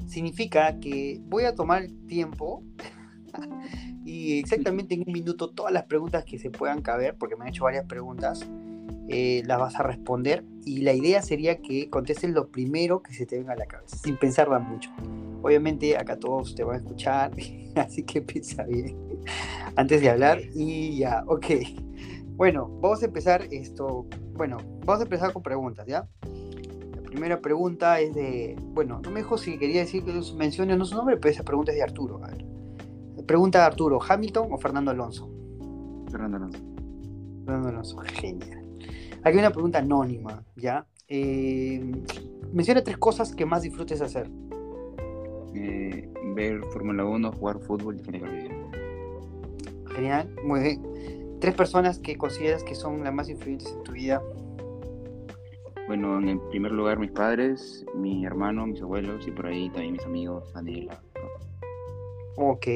Significa 0.08 0.80
que 0.80 1.20
voy 1.26 1.44
a 1.44 1.56
tomar 1.56 1.88
tiempo 2.08 2.64
y 4.06 4.40
exactamente 4.40 4.96
en 4.96 5.04
un 5.06 5.12
minuto 5.12 5.50
todas 5.50 5.74
las 5.74 5.84
preguntas 5.84 6.24
que 6.24 6.40
se 6.40 6.52
puedan 6.52 6.82
caber, 6.82 7.18
porque 7.18 7.36
me 7.36 7.44
han 7.44 7.50
hecho 7.50 7.66
varias 7.66 7.86
preguntas, 7.86 8.48
eh, 9.10 9.44
las 9.46 9.60
vas 9.60 9.76
a 9.76 9.84
responder 9.84 10.46
y 10.64 10.84
la 10.84 10.94
idea 10.94 11.22
sería 11.22 11.58
que 11.58 11.90
contestes 11.90 12.30
lo 12.30 12.48
primero 12.48 13.04
que 13.04 13.14
se 13.14 13.26
te 13.26 13.38
venga 13.38 13.52
a 13.54 13.58
la 13.58 13.66
cabeza, 13.66 13.98
sin 13.98 14.16
pensarla 14.16 14.60
mucho. 14.60 14.90
Obviamente 15.42 15.98
acá 15.98 16.18
todos 16.18 16.56
te 16.56 16.64
van 16.64 16.76
a 16.76 16.80
escuchar, 16.80 17.32
así 17.76 18.04
que 18.04 18.22
piensa 18.22 18.64
bien 18.64 18.98
antes 19.76 20.00
de 20.00 20.10
hablar 20.10 20.40
y 20.56 21.00
ya, 21.00 21.26
ok. 21.28 21.46
Bueno, 22.40 22.70
vamos 22.80 23.04
a 23.04 23.06
empezar 23.08 23.50
esto. 23.52 24.06
Bueno, 24.38 24.56
vamos 24.86 25.02
a 25.02 25.04
empezar 25.04 25.34
con 25.34 25.44
preguntas, 25.44 25.86
¿ya? 25.86 26.08
La 26.96 27.02
primera 27.02 27.42
pregunta 27.42 28.00
es 28.00 28.16
de. 28.16 28.56
Bueno, 28.62 29.02
no 29.04 29.12
me 29.12 29.20
dijo 29.20 29.38
si 29.38 29.58
quería 29.58 29.82
decir 29.82 30.06
que 30.06 30.14
mencione 30.38 30.78
no 30.78 30.86
su 30.86 30.96
nombre, 30.96 31.18
pero 31.18 31.34
esa 31.34 31.44
pregunta 31.44 31.74
es 31.74 31.78
de 31.80 31.84
Arturo. 31.84 32.24
A 32.24 32.30
ver. 32.30 32.46
Pregunta 33.28 33.60
de 33.60 33.66
Arturo: 33.66 34.00
¿Hamilton 34.02 34.54
o 34.54 34.58
Fernando 34.58 34.90
Alonso? 34.90 35.30
Fernando 36.10 36.38
Alonso. 36.38 36.60
Fernando 37.44 37.68
Alonso, 37.68 37.98
genial. 38.06 38.66
Aquí 39.22 39.38
hay 39.38 39.40
una 39.40 39.52
pregunta 39.52 39.80
anónima, 39.80 40.42
¿ya? 40.56 40.88
Eh, 41.10 41.92
menciona 42.54 42.82
tres 42.82 42.98
cosas 43.00 43.36
que 43.36 43.46
más 43.46 43.64
disfrutes 43.64 44.00
hacer. 44.00 44.32
Eh, 45.54 46.10
ver 46.36 46.62
Fórmula 46.72 47.04
1, 47.04 47.34
jugar 47.34 47.60
fútbol 47.60 47.98
y 47.98 48.04
Genial, 49.94 50.34
muy 50.46 50.62
bien 50.62 51.19
tres 51.40 51.56
personas 51.56 52.00
que 52.00 52.18
consideras 52.18 52.64
que 52.64 52.76
son 52.76 53.04
las 53.04 53.14
más 53.14 53.30
influyentes 53.30 53.72
en 53.72 53.84
tu 53.84 53.92
vida. 53.94 54.22
Bueno, 55.88 56.20
en 56.20 56.40
primer 56.50 56.72
lugar 56.72 57.00
mis 57.00 57.12
padres, 57.12 57.86
mi 57.96 58.26
hermano, 58.26 58.68
mis 58.68 58.82
abuelos 58.82 59.28
y 59.28 59.32
por 59.32 59.48
ahí 59.48 59.70
también 59.70 59.94
mis 59.94 60.06
amigos, 60.06 60.54
Daniela. 60.54 61.02
Ok. 62.36 62.68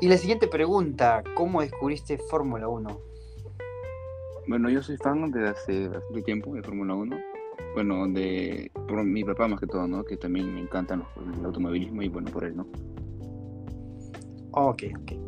Y 0.00 0.08
la 0.08 0.16
siguiente 0.16 0.48
pregunta, 0.48 1.22
¿cómo 1.36 1.60
descubriste 1.60 2.18
Fórmula 2.18 2.68
1? 2.68 3.00
Bueno, 4.46 4.68
yo 4.70 4.82
soy 4.82 4.96
fan 4.96 5.30
desde 5.30 5.48
hace 5.48 5.88
bastante 5.88 6.22
tiempo 6.22 6.54
de 6.54 6.62
Fórmula 6.62 6.94
1. 6.94 7.16
Bueno, 7.74 8.06
de 8.08 8.70
por 8.74 9.02
mi 9.04 9.24
papá 9.24 9.48
más 9.48 9.60
que 9.60 9.66
todo, 9.66 9.86
¿no? 9.86 10.04
Que 10.04 10.16
también 10.16 10.52
me 10.52 10.60
encantan 10.60 11.04
el 11.38 11.44
automovilismo 11.44 12.02
y 12.02 12.08
bueno, 12.08 12.30
por 12.30 12.44
él, 12.44 12.56
¿no? 12.56 12.66
Ok, 14.52 14.84
ok. 15.00 15.23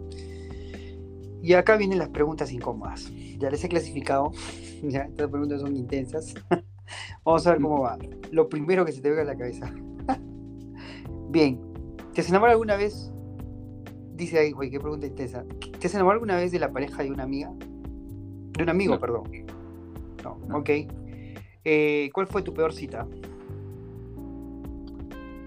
Y 1.43 1.53
acá 1.53 1.77
vienen 1.77 1.99
las 1.99 2.09
preguntas 2.09 2.53
incómodas. 2.53 3.13
Ya 3.39 3.51
les 3.51 3.63
he 3.65 3.69
clasificado. 3.69 4.33
Ya, 4.83 5.05
estas 5.05 5.31
preguntas 5.31 5.63
son 5.63 5.75
intensas. 5.75 6.35
Vamos 7.25 7.47
a 7.47 7.53
ver 7.53 7.63
cómo 7.63 7.81
va. 7.81 7.97
Lo 8.31 8.47
primero 8.47 8.85
que 8.85 8.93
se 8.93 9.01
te 9.01 9.09
venga 9.09 9.23
a 9.23 9.25
la 9.25 9.35
cabeza. 9.35 9.73
Bien. 11.31 11.59
¿Te 12.13 12.21
has 12.21 12.29
enamorado 12.29 12.57
alguna 12.57 12.77
vez? 12.77 13.11
Dice 14.15 14.39
ahí, 14.39 14.53
güey, 14.53 14.71
qué 14.71 14.79
pregunta 14.79 15.07
intensa. 15.07 15.45
¿Te 15.81 15.87
has 15.87 15.95
enamorado 15.95 16.19
alguna 16.19 16.37
vez 16.37 16.53
de 16.53 16.59
la 16.59 16.71
pareja 16.71 17.03
de 17.03 17.11
una 17.11 17.23
amiga? 17.23 17.51
De 17.59 18.63
un 18.63 18.69
amigo, 18.69 19.01
perdón. 19.01 19.25
No, 20.23 20.59
ok. 20.59 20.71
Eh, 21.65 22.11
¿Cuál 22.13 22.27
fue 22.27 22.43
tu 22.43 22.53
peor 22.53 22.73
cita? 22.73 23.07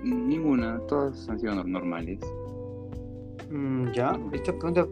Ninguna, 0.03 0.79
todas 0.87 1.29
han 1.29 1.39
sido 1.39 1.63
normales. 1.63 2.19
Mm, 3.49 3.91
ya, 3.91 4.19
esta 4.31 4.51
pregunta, 4.53 4.87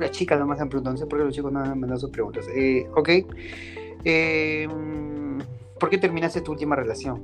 pura 0.00 0.10
chica 0.10 0.34
nomás 0.34 0.58
han 0.62 0.70
preguntado, 0.70 0.94
no 0.94 0.98
sé 0.98 1.06
por 1.06 1.18
qué 1.18 1.26
los 1.26 1.34
chicos 1.34 1.52
no 1.52 1.60
han 1.60 1.78
mandado 1.78 2.00
sus 2.00 2.10
preguntas. 2.10 2.46
Eh, 2.54 2.86
ok. 2.96 3.08
Eh, 4.02 4.66
¿Por 5.78 5.90
qué 5.90 5.98
terminaste 5.98 6.40
tu 6.40 6.52
última 6.52 6.74
relación? 6.74 7.22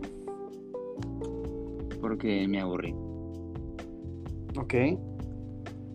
Porque 2.03 2.47
me 2.47 2.61
aburrí. 2.61 2.95
Ok. 4.59 4.75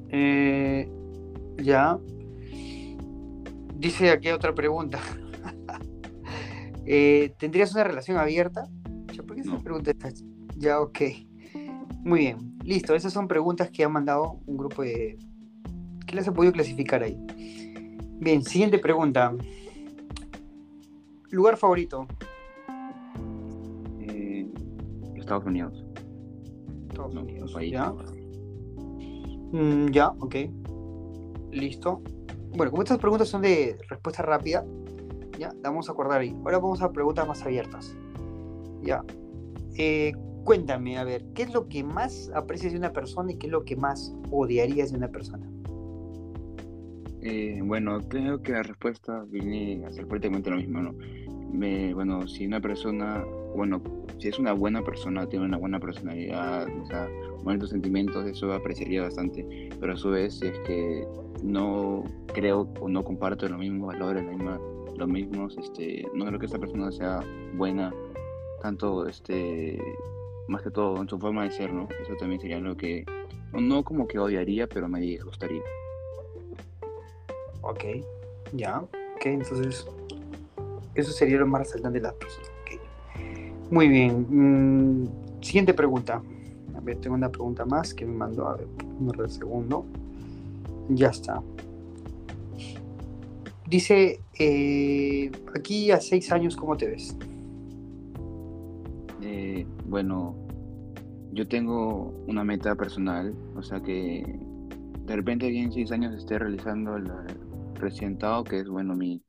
Eh, 0.09 0.89
ya. 1.57 2.00
Dice 3.75 4.09
aquí 4.09 4.29
otra 4.29 4.53
pregunta. 4.55 5.00
Eh, 6.93 7.35
¿Tendrías 7.38 7.71
una 7.73 7.83
relación 7.85 8.17
abierta? 8.17 8.63
¿Por 9.25 9.35
qué 9.35 9.43
No. 9.43 9.59
pregunta 9.59 9.91
Ya, 10.57 10.81
ok. 10.81 11.00
Muy 12.03 12.19
bien. 12.19 12.57
Listo. 12.63 12.95
Esas 12.95 13.13
son 13.13 13.27
preguntas 13.27 13.69
que 13.69 13.83
han 13.83 13.93
mandado 13.93 14.41
un 14.47 14.57
grupo 14.57 14.81
de... 14.81 15.17
que 16.12 16.18
las 16.18 16.27
he 16.27 16.32
podido 16.32 16.53
clasificar 16.53 17.01
ahí. 17.01 17.18
Bien, 18.20 18.44
siguiente 18.44 18.77
pregunta. 18.77 19.34
¿Lugar 21.32 21.58
favorito? 21.58 22.06
Eh, 24.01 24.48
Estados 25.15 25.46
Unidos. 25.46 25.84
Estados 26.89 27.13
No, 27.15 27.22
Unidos. 27.22 27.50
un 27.50 27.53
país. 27.56 27.72
¿Ya? 27.72 27.94
Mm, 29.53 29.88
ya, 29.91 30.10
ok. 30.20 30.36
Listo. 31.51 32.01
Bueno, 32.56 32.72
como 32.72 32.84
estas 32.84 32.98
preguntas 33.00 33.30
son 33.30 33.41
de 33.41 33.77
respuesta 33.89 34.22
rápida, 34.24 34.65
ya, 35.39 35.53
la 35.63 35.70
vamos 35.70 35.89
a 35.89 35.94
acordar 35.94 36.22
ahí. 36.22 36.36
Ahora 36.44 36.60
vamos 36.60 36.82
a 36.82 36.91
preguntas 36.91 37.27
más 37.27 37.41
abiertas. 37.44 37.96
Ya. 38.84 39.03
Eh, 39.77 40.13
cuéntame, 40.44 40.98
a 40.98 41.03
ver, 41.03 41.25
¿qué 41.34 41.44
es 41.44 41.53
lo 41.53 41.68
que 41.68 41.84
más 41.84 42.30
aprecias 42.36 42.74
de 42.74 42.77
una 42.80 42.91
persona 42.91 43.32
y 43.32 43.38
qué 43.38 43.48
es 43.48 43.51
lo 43.51 43.63
que 43.63 43.75
más 43.77 44.13
odiarías 44.32 44.91
de 44.91 44.98
una 44.98 45.08
persona? 45.08 45.50
Eh, 47.21 47.59
bueno, 47.63 47.99
creo 48.07 48.41
que 48.41 48.51
la 48.51 48.63
respuesta 48.63 49.23
viene 49.27 49.85
a 49.85 49.91
ser 49.91 50.07
prácticamente 50.07 50.49
lo 50.49 50.57
mismo, 50.57 50.81
¿no? 50.81 50.93
Me- 51.53 51.93
bueno, 51.93 52.27
si 52.27 52.47
una 52.47 52.59
persona, 52.59 53.23
bueno, 53.55 53.81
si 54.17 54.29
es 54.29 54.39
una 54.39 54.53
buena 54.53 54.81
persona, 54.81 55.27
tiene 55.27 55.45
una 55.45 55.57
buena 55.57 55.79
personalidad, 55.79 56.67
o 56.81 56.85
sea, 56.85 57.07
bonitos 57.43 57.69
sentimientos, 57.69 58.25
eso 58.25 58.51
apreciaría 58.53 59.03
bastante, 59.03 59.69
pero 59.79 59.93
a 59.93 59.97
su 59.97 60.09
vez, 60.09 60.39
si 60.39 60.47
es 60.47 60.59
que 60.61 61.05
no 61.43 62.03
creo 62.33 62.67
o 62.79 62.87
no 62.89 63.03
comparto 63.03 63.47
los 63.47 63.59
mismos 63.59 63.87
valores, 63.93 64.23
los 64.97 65.07
mismos, 65.07 65.57
este, 65.57 66.07
no 66.13 66.25
creo 66.25 66.39
que 66.39 66.45
esta 66.45 66.59
persona 66.59 66.91
sea 66.91 67.19
buena, 67.55 67.93
tanto, 68.61 69.05
este, 69.07 69.77
más 70.47 70.61
que 70.61 70.71
todo 70.71 70.99
en 71.01 71.09
su 71.09 71.19
forma 71.19 71.43
de 71.43 71.51
ser, 71.51 71.71
¿no? 71.73 71.87
Eso 72.01 72.15
también 72.17 72.39
sería 72.41 72.59
lo 72.59 72.75
que, 72.77 73.03
no, 73.51 73.61
no 73.61 73.83
como 73.83 74.07
que 74.07 74.17
odiaría, 74.17 74.67
pero 74.67 74.87
me 74.87 74.99
disgustaría. 75.01 75.61
Ok, 77.62 77.84
ya. 78.53 78.80
Ok, 78.80 79.25
entonces 79.25 79.86
eso 80.96 81.12
sería 81.12 81.38
lo 81.38 81.48
más 81.48 81.62
resaltante 81.62 82.00
de 82.00 82.03
las 82.03 82.13
personas. 82.13 82.51
Okay. 82.63 82.80
Muy 83.70 83.88
bien. 83.88 84.25
Mm, 84.30 85.41
siguiente 85.41 85.74
pregunta. 85.74 86.22
A 86.75 86.80
ver, 86.80 86.98
tengo 86.98 87.15
una 87.15 87.30
pregunta 87.30 87.65
más 87.65 87.94
que 87.94 88.06
me 88.06 88.13
mandó. 88.13 88.48
A 88.48 88.58
ver, 88.58 88.68
un 89.00 89.30
segundo. 89.30 89.86
Ya 90.89 91.10
está. 91.10 91.41
Dice, 93.68 94.20
eh, 94.38 95.32
aquí 95.56 95.91
a 95.91 96.01
seis 96.01 96.32
años, 96.32 96.58
¿cómo 96.58 96.75
te 96.75 96.88
ves? 96.88 97.15
Eh, 99.22 99.65
bueno, 99.86 100.36
yo 101.32 101.48
tengo 101.48 102.13
una 102.27 102.44
meta 102.44 102.75
personal, 102.75 103.34
o 103.56 103.63
sea 103.63 103.82
que 103.82 104.25
de 105.06 105.15
repente 105.15 105.48
aquí 105.48 105.60
en 105.60 105.72
seis 105.72 105.91
años 105.94 106.13
esté 106.15 106.38
realizando 106.38 107.00
la, 107.00 107.25
300, 107.81 108.43
que 108.47 108.59
es 108.59 108.69
bueno 108.69 108.95
mi 108.95 109.21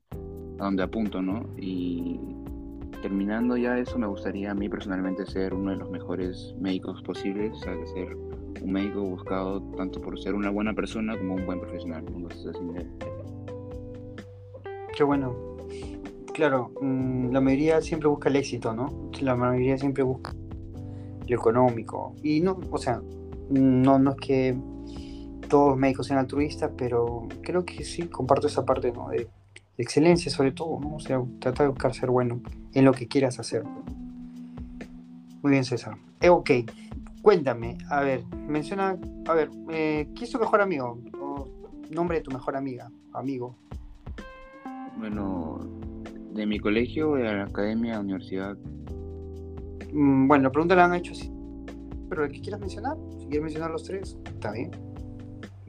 a 0.59 0.65
donde 0.65 0.83
apunto, 0.83 1.21
¿no? 1.21 1.49
Y 1.57 2.19
terminando 3.01 3.57
ya 3.57 3.77
eso, 3.77 3.97
me 3.97 4.07
gustaría 4.07 4.51
a 4.51 4.53
mí 4.53 4.69
personalmente 4.69 5.25
ser 5.25 5.53
uno 5.53 5.71
de 5.71 5.77
los 5.77 5.89
mejores 5.89 6.55
médicos 6.59 7.01
posibles, 7.01 7.51
o 7.53 7.59
sea, 7.59 7.73
ser 7.87 8.15
un 8.15 8.71
médico 8.71 9.01
buscado 9.01 9.61
tanto 9.75 9.99
por 9.99 10.19
ser 10.19 10.35
una 10.35 10.51
buena 10.51 10.73
persona 10.73 11.17
como 11.17 11.35
un 11.35 11.45
buen 11.45 11.59
profesional. 11.59 12.05
Qué 14.95 15.03
bueno. 15.03 15.35
Claro, 16.33 16.71
mm, 16.79 17.31
la 17.31 17.41
mayoría 17.41 17.81
siempre 17.81 18.07
busca 18.07 18.29
el 18.29 18.35
éxito, 18.35 18.73
¿no? 18.73 19.09
La 19.19 19.35
mayoría 19.35 19.77
siempre 19.77 20.03
busca 20.03 20.33
lo 21.27 21.35
económico. 21.35 22.15
Y 22.21 22.39
no, 22.39 22.59
o 22.71 22.77
sea, 22.77 23.01
mm, 23.49 23.81
no, 23.81 23.97
no 23.97 24.11
es 24.11 24.17
que 24.17 24.55
todos 25.53 25.77
médicos 25.77 26.07
sean 26.07 26.17
altruistas, 26.17 26.71
pero 26.75 27.27
creo 27.43 27.63
que 27.63 27.83
sí, 27.83 28.07
comparto 28.07 28.47
esa 28.47 28.65
parte, 28.65 28.91
¿no? 28.91 29.09
De, 29.09 29.17
de 29.17 29.83
excelencia 29.83 30.31
sobre 30.31 30.51
todo, 30.51 30.79
¿no? 30.79 30.95
O 30.95 30.99
sea, 30.99 31.21
trata 31.39 31.61
de 31.61 31.69
buscar 31.69 31.93
ser 31.93 32.09
bueno 32.09 32.41
en 32.73 32.85
lo 32.85 32.91
que 32.91 33.07
quieras 33.07 33.37
hacer. 33.37 33.63
Muy 35.43 35.51
bien, 35.51 35.63
César. 35.63 35.95
Eh, 36.21 36.29
ok, 36.29 36.49
cuéntame, 37.21 37.77
a 37.87 38.01
ver, 38.01 38.23
menciona, 38.47 38.97
a 39.27 39.33
ver, 39.35 39.51
eh, 39.69 40.07
¿quién 40.15 40.23
es 40.23 40.31
tu 40.31 40.39
mejor 40.39 40.59
amigo? 40.59 40.97
O 41.21 41.47
nombre 41.91 42.17
de 42.17 42.23
tu 42.23 42.31
mejor 42.31 42.55
amiga, 42.55 42.89
amigo. 43.13 43.55
Bueno, 44.97 45.59
de 46.33 46.47
mi 46.47 46.59
colegio, 46.59 47.13
de 47.13 47.25
la 47.25 47.43
academia, 47.43 47.99
universidad, 47.99 48.57
Mm, 49.93 50.27
Bueno, 50.27 50.45
la 50.45 50.51
pregunta 50.51 50.75
la 50.75 50.85
han 50.85 50.95
hecho 50.95 51.11
así. 51.11 51.31
Pero 52.09 52.25
el 52.25 52.31
que 52.31 52.41
quieras 52.41 52.59
mencionar, 52.59 52.97
si 53.19 53.25
quieres 53.25 53.43
mencionar 53.43 53.69
los 53.69 53.83
tres, 53.83 54.17
está 54.25 54.51
bien. 54.51 54.71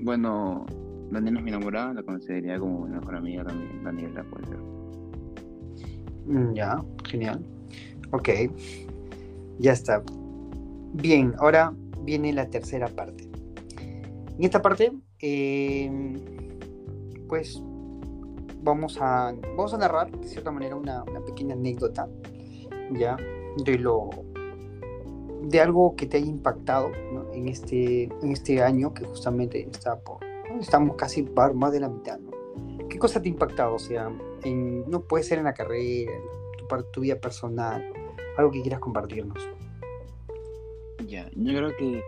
Bueno, 0.04 0.66
Daniela 1.10 1.38
es 1.38 1.44
mi 1.44 1.50
enamorada, 1.50 1.94
la 1.94 2.02
consideraría 2.02 2.58
como 2.58 2.84
mi 2.84 2.92
mejor 2.92 3.16
amiga 3.16 3.42
también. 3.42 3.82
Daniela 3.82 4.22
puede 4.24 4.46
ser. 4.48 4.58
Mm, 6.26 6.52
Ya, 6.52 6.84
genial. 7.08 7.42
Ok, 8.12 8.28
ya 9.58 9.72
está. 9.72 10.02
Bien, 10.92 11.34
ahora 11.38 11.72
viene 12.02 12.34
la 12.34 12.46
tercera 12.50 12.86
parte. 12.88 13.30
En 14.36 14.44
esta 14.44 14.60
parte, 14.60 14.92
eh, 15.20 15.90
pues 17.26 17.62
vamos 18.62 18.98
a, 19.00 19.34
vamos 19.56 19.72
a 19.72 19.78
narrar 19.78 20.10
de 20.10 20.28
cierta 20.28 20.50
manera 20.52 20.76
una, 20.76 21.02
una 21.04 21.20
pequeña 21.24 21.54
anécdota, 21.54 22.10
ya, 22.92 23.16
de 23.64 23.78
lo 23.78 24.10
de 25.46 25.60
algo 25.60 25.94
que 25.96 26.06
te 26.06 26.16
haya 26.16 26.26
impactado 26.26 26.90
¿no? 27.12 27.32
en, 27.32 27.48
este, 27.48 28.04
en 28.04 28.32
este 28.32 28.62
año 28.62 28.92
que 28.94 29.04
justamente 29.04 29.60
está 29.70 29.98
por, 30.00 30.18
estamos 30.60 30.96
casi 30.96 31.22
más 31.54 31.72
de 31.72 31.80
la 31.80 31.88
mitad, 31.88 32.18
¿no? 32.18 32.30
¿Qué 32.88 32.98
cosa 32.98 33.20
te 33.20 33.28
ha 33.28 33.32
impactado? 33.32 33.74
O 33.74 33.78
sea, 33.78 34.10
en- 34.42 34.88
no 34.90 35.02
puede 35.02 35.24
ser 35.24 35.38
en 35.38 35.44
la 35.44 35.54
carrera, 35.54 36.12
en 36.12 36.56
tu, 36.68 36.82
tu 36.92 37.00
vida 37.00 37.16
personal, 37.16 37.84
algo 38.36 38.50
que 38.50 38.62
quieras 38.62 38.80
compartirnos. 38.80 39.38
Ya, 41.06 41.28
yo 41.34 41.56
creo 41.56 41.76
que 41.76 42.02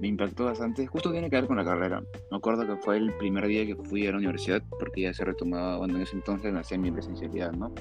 me 0.00 0.08
impactó 0.08 0.44
bastante. 0.44 0.86
Justo 0.86 1.10
tiene 1.12 1.30
que 1.30 1.36
ver 1.36 1.46
con 1.46 1.56
la 1.56 1.64
carrera. 1.64 2.02
Me 2.30 2.36
acuerdo 2.36 2.66
que 2.66 2.76
fue 2.82 2.96
el 2.96 3.12
primer 3.16 3.46
día 3.46 3.64
que 3.64 3.76
fui 3.76 4.06
a 4.06 4.10
la 4.10 4.18
universidad, 4.18 4.62
porque 4.78 5.02
ya 5.02 5.14
se 5.14 5.24
retomaba, 5.24 5.78
bueno, 5.78 5.96
en 5.96 6.02
ese 6.02 6.16
entonces 6.16 6.52
me 6.52 6.60
hacía 6.60 6.78
mi 6.78 6.90
presencialidad, 6.90 7.52
¿no? 7.52 7.72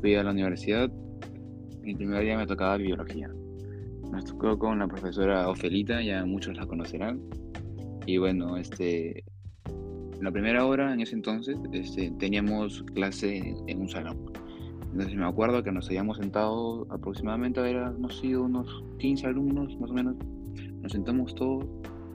Fui 0.00 0.14
a 0.16 0.22
la 0.22 0.30
universidad, 0.30 0.90
el 1.84 1.96
primer 1.96 2.22
día 2.22 2.36
me 2.36 2.46
tocaba 2.46 2.76
biología. 2.78 3.30
Nos 4.12 4.26
tocó 4.26 4.58
con 4.58 4.78
la 4.78 4.86
profesora 4.86 5.48
Ofelita, 5.48 6.02
ya 6.02 6.24
muchos 6.24 6.56
la 6.56 6.66
conocerán. 6.66 7.20
Y 8.06 8.18
bueno, 8.18 8.56
este, 8.56 9.24
la 10.20 10.30
primera 10.30 10.66
hora 10.66 10.92
en 10.92 11.00
ese 11.00 11.14
entonces 11.14 11.56
este, 11.72 12.10
teníamos 12.18 12.84
clase 12.94 13.38
en, 13.38 13.56
en 13.66 13.80
un 13.80 13.88
salón. 13.88 14.18
Entonces 14.92 15.16
me 15.16 15.24
acuerdo 15.24 15.62
que 15.62 15.72
nos 15.72 15.86
habíamos 15.88 16.18
sentado 16.18 16.86
aproximadamente, 16.90 17.60
hemos 17.68 18.18
sido 18.18 18.44
unos 18.44 18.84
15 18.98 19.26
alumnos 19.26 19.74
más 19.80 19.90
o 19.90 19.94
menos. 19.94 20.14
Nos 20.82 20.92
sentamos 20.92 21.34
todos 21.34 21.64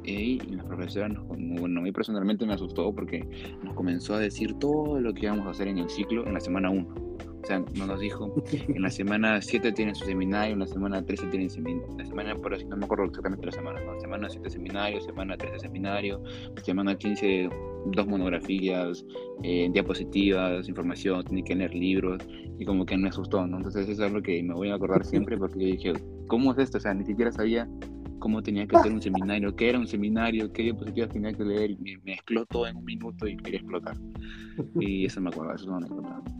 y 0.07 0.39
la 0.55 0.63
profesora, 0.63 1.09
nos, 1.09 1.25
bueno, 1.27 1.79
a 1.79 1.83
mí 1.83 1.91
personalmente 1.91 2.45
me 2.45 2.53
asustó 2.53 2.93
porque 2.93 3.27
nos 3.63 3.73
comenzó 3.75 4.15
a 4.15 4.19
decir 4.19 4.53
todo 4.53 4.99
lo 4.99 5.13
que 5.13 5.25
íbamos 5.25 5.47
a 5.47 5.49
hacer 5.49 5.67
en 5.67 5.79
el 5.79 5.89
ciclo 5.89 6.25
en 6.25 6.33
la 6.33 6.39
semana 6.39 6.69
1. 6.69 7.06
Sea, 7.47 7.63
no 7.75 7.87
nos 7.87 8.01
dijo, 8.01 8.33
en 8.51 8.81
la 8.81 8.89
semana 8.89 9.41
7 9.41 9.71
tienen 9.71 9.95
su 9.95 10.03
seminario, 10.03 10.51
en 10.51 10.59
la 10.59 10.67
semana 10.67 11.01
13 11.01 11.27
tienen 11.27 11.49
seminario, 11.49 11.95
la 11.97 12.05
semana, 12.05 12.35
por 12.35 12.61
no 12.65 12.75
me 12.75 12.83
acuerdo 12.83 13.05
exactamente 13.05 13.45
la 13.45 13.53
semana, 13.53 13.79
¿no? 13.85 13.97
Semana 14.01 14.29
7 14.29 14.49
seminario, 14.49 14.99
semana 14.99 15.37
13 15.37 15.59
seminario, 15.59 16.21
semana 16.63 16.97
15 16.97 17.49
dos 17.85 18.05
monografías, 18.05 19.05
eh, 19.43 19.69
diapositivas, 19.71 20.67
información, 20.67 21.23
tiene 21.23 21.41
que 21.41 21.55
leer 21.55 21.73
libros, 21.73 22.21
y 22.59 22.65
como 22.65 22.85
que 22.85 22.97
me 22.97 23.07
asustó, 23.07 23.47
¿no? 23.47 23.57
Entonces 23.57 23.83
eso 23.83 23.93
es 23.93 23.99
algo 24.01 24.21
que 24.21 24.43
me 24.43 24.53
voy 24.53 24.69
a 24.69 24.75
acordar 24.75 25.05
siempre 25.05 25.37
porque 25.37 25.59
yo 25.59 25.65
dije, 25.67 25.93
¿cómo 26.27 26.51
es 26.51 26.57
esto? 26.57 26.79
O 26.79 26.81
sea, 26.81 26.93
ni 26.93 27.05
siquiera 27.05 27.31
sabía 27.31 27.69
cómo 28.19 28.41
tenía 28.41 28.67
que 28.67 28.75
hacer 28.75 28.91
un 28.91 29.01
seminario, 29.01 29.55
qué 29.55 29.69
era 29.69 29.79
un 29.79 29.87
seminario, 29.87 30.51
qué 30.51 30.63
diapositivas 30.63 31.09
tenía 31.09 31.33
que 31.33 31.43
leer, 31.43 31.71
y 31.71 31.77
me, 31.77 31.97
mezcló 32.03 32.45
todo 32.45 32.67
en 32.67 32.77
un 32.77 32.85
minuto 32.85 33.27
y 33.27 33.37
quería 33.37 33.59
explotar. 33.59 33.97
Y 34.79 35.05
eso 35.05 35.21
me 35.21 35.29
acuerdo, 35.29 35.53
eso 35.53 35.65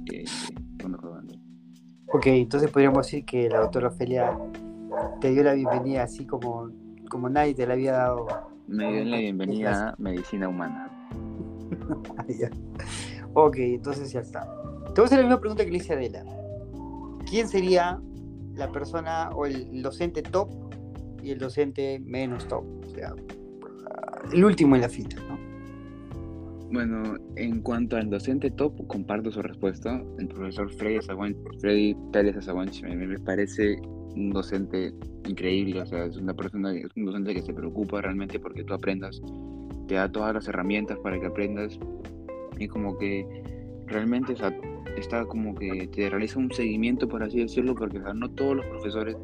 que 0.07 0.88
me 0.88 0.96
acuerdo. 0.96 1.22
Ok, 2.13 2.25
entonces 2.27 2.72
podríamos 2.72 3.05
decir 3.05 3.25
que 3.25 3.50
la 3.50 3.60
doctora 3.60 3.89
Ofelia 3.89 4.38
te 5.22 5.31
dio 5.31 5.43
la 5.43 5.53
bienvenida 5.53 6.03
así 6.03 6.25
como, 6.25 6.72
como 7.10 7.29
nadie 7.29 7.53
te 7.53 7.67
la 7.67 7.74
había 7.74 7.91
dado. 7.91 8.27
Me 8.67 8.91
dio 8.91 9.05
la 9.05 9.17
bienvenida 9.17 9.89
a 9.89 9.96
medicina 9.98 10.48
humana. 10.48 11.10
ok, 13.34 13.55
entonces 13.57 14.12
ya 14.12 14.22
está. 14.22 14.41
Te 14.93 15.01
voy 15.01 15.03
a 15.03 15.05
hacer 15.05 15.19
la 15.19 15.25
misma 15.25 15.39
pregunta 15.39 15.63
que 15.63 15.72
le 15.72 15.77
hice 15.77 15.93
a 15.93 15.98
Adela. 15.98 16.24
¿Quién 17.29 17.48
sería 17.48 18.00
la 18.55 18.72
persona 18.72 19.29
o 19.36 19.46
el 19.46 19.81
docente 19.84 20.22
top 20.24 20.66
y 21.24 21.31
el 21.31 21.39
docente 21.39 22.00
menos 22.00 22.47
top? 22.47 22.63
O 22.86 22.89
sea, 22.89 23.13
el 24.33 24.43
último 24.43 24.75
en 24.75 24.81
la 24.81 24.89
fila, 24.89 25.15
¿no? 25.27 25.38
Bueno, 26.71 27.15
en 27.38 27.62
cuanto 27.62 27.95
al 27.95 28.09
docente 28.09 28.51
top, 28.51 28.88
comparto 28.88 29.31
su 29.31 29.41
respuesta. 29.41 30.03
El 30.19 30.27
profesor 30.27 30.69
Freddy 30.74 31.00
Freddy 31.59 31.95
Pérez 32.12 32.36
Azaguanch 32.36 32.83
me, 32.83 33.17
parece 33.19 33.77
un 33.81 34.31
docente 34.31 34.93
increíble, 35.27 35.81
o 35.81 35.86
sea, 35.86 36.05
es 36.05 36.17
una 36.17 36.33
persona, 36.33 36.74
es 36.74 36.89
un 36.95 37.05
docente 37.05 37.33
que 37.33 37.41
se 37.41 37.53
preocupa 37.53 38.01
realmente 38.01 38.39
porque 38.39 38.63
tú 38.63 38.74
aprendas 38.74 39.21
te 39.88 39.95
da 39.95 40.12
todas 40.12 40.33
las 40.33 40.47
herramientas 40.47 41.00
para 41.00 41.19
que 41.19 41.25
aprendas 41.25 41.79
y 42.59 42.67
como 42.67 42.97
que 42.97 43.25
realmente 43.88 44.36
está 44.97 45.25
como 45.25 45.55
que 45.55 45.88
te 45.88 46.09
realiza 46.09 46.39
un 46.39 46.51
seguimiento, 46.51 47.07
por 47.07 47.24
así 47.24 47.39
decirlo, 47.39 47.75
porque 47.75 48.00
no 48.00 48.29
todos 48.29 48.57
los 48.57 48.65
profesores 48.65 49.15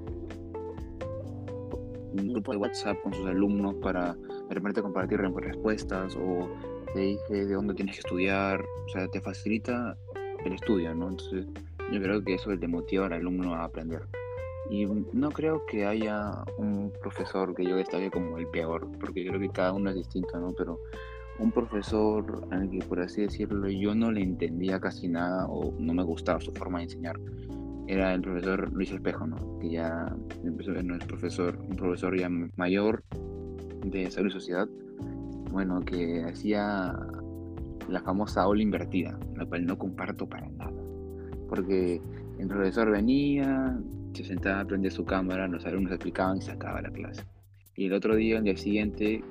un 2.13 2.34
grupo 2.34 2.51
de 2.51 2.58
WhatsApp 2.58 3.01
con 3.01 3.13
sus 3.13 3.25
alumnos 3.27 3.75
para 3.75 4.13
de 4.13 4.55
repente 4.55 4.82
compartir 4.82 5.20
respuestas 5.20 6.15
o 6.15 6.50
te 6.93 7.00
dice 7.00 7.46
de 7.46 7.53
dónde 7.53 7.74
tienes 7.74 7.96
que 7.96 8.01
estudiar, 8.01 8.62
o 8.62 8.89
sea, 8.89 9.08
te 9.08 9.20
facilita 9.20 9.98
el 10.46 10.53
estudio, 10.53 10.93
¿no? 10.93 11.10
Entonces, 11.10 11.48
yo 11.91 12.01
creo 12.01 12.24
que 12.24 12.36
eso 12.36 12.58
te 12.58 12.67
motiva 12.67 13.08
al 13.08 13.13
alumno 13.13 13.55
a 13.55 13.63
aprender. 13.65 14.03
Y 14.70 14.86
no 14.86 15.29
creo 15.32 15.65
que 15.65 15.86
haya 15.86 16.32
un 16.58 16.91
profesor 17.01 17.53
que 17.53 17.65
yo 17.65 17.75
destaque 17.75 18.10
como 18.10 18.38
el 18.38 18.48
peor, 18.48 18.88
porque 19.00 19.25
creo 19.25 19.39
que 19.39 19.50
cada 19.50 19.74
uno 19.74 19.89
es 19.89 19.96
distinto, 19.96 20.39
¿no? 20.39 20.53
Pero 20.53 20.79
un 21.39 21.51
profesor 21.51 22.48
al 22.51 22.70
que, 22.70 22.79
por 22.79 23.00
así 23.00 23.22
decirlo, 23.22 23.67
yo 23.70 23.96
no 23.96 24.12
le 24.12 24.22
entendía 24.22 24.79
casi 24.79 25.08
nada 25.08 25.48
o 25.48 25.74
no 25.79 25.93
me 25.93 26.03
gustaba 26.03 26.39
su 26.39 26.51
forma 26.53 26.79
de 26.79 26.86
enseñar, 26.86 27.20
era 27.88 28.13
el 28.13 28.22
profesor 28.22 28.72
Luis 28.72 28.92
Espejo, 28.92 29.28
¿no? 29.28 29.60
Que 29.60 29.72
ya 29.72 30.16
empezó, 30.44 30.72
no 30.72 30.96
es 30.96 31.06
profesor, 31.06 31.58
un 31.70 31.75
profesor 31.75 32.18
ya 32.18 32.30
mayor 32.56 33.04
de 33.86 34.10
salud 34.10 34.30
y 34.30 34.34
sociedad, 34.34 34.68
bueno, 35.52 35.82
que 35.82 36.24
hacía 36.24 36.96
la 37.90 38.02
famosa 38.02 38.48
ola 38.48 38.62
invertida, 38.63 39.18
la 39.36 39.46
cual 39.46 39.66
no 39.66 39.78
comparto 39.78 40.28
para 40.28 40.48
nada. 40.50 40.82
Porque 41.50 42.02
el 42.40 42.48
profesor 42.48 42.90
venía, 42.90 43.78
se 44.13 44.24
sentaba, 44.24 44.66
prendía 44.66 44.92
su 44.92 45.06
cámara, 45.06 45.48
los 45.48 45.66
alumnos 45.66 45.92
explicaban 45.92 46.38
y 46.38 46.42
sacaba 46.42 46.82
la 46.82 46.90
clase. 46.90 47.24
Y 47.75 47.88
el 47.88 47.94
otro 47.94 48.16
día, 48.16 48.38
el 48.38 48.46
día 48.46 48.58
siguiente, 48.58 49.24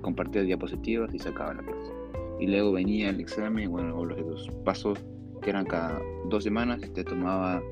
compartía 0.00 0.42
diapositivas 0.42 1.14
y 1.14 1.18
sacaba 1.18 1.54
la 1.54 1.62
clase. 1.62 1.92
Y 2.40 2.46
luego 2.46 2.72
venía 2.72 3.10
el 3.10 3.20
examen, 3.20 3.70
bueno, 3.70 3.96
o 3.96 4.04
los 4.04 4.48
pasos 4.64 4.98
que 5.42 5.50
eran 5.50 5.66
cada 5.66 6.00
dos 6.28 6.44
semanas, 6.44 6.80
te 6.92 7.04
tomaba 7.04 7.62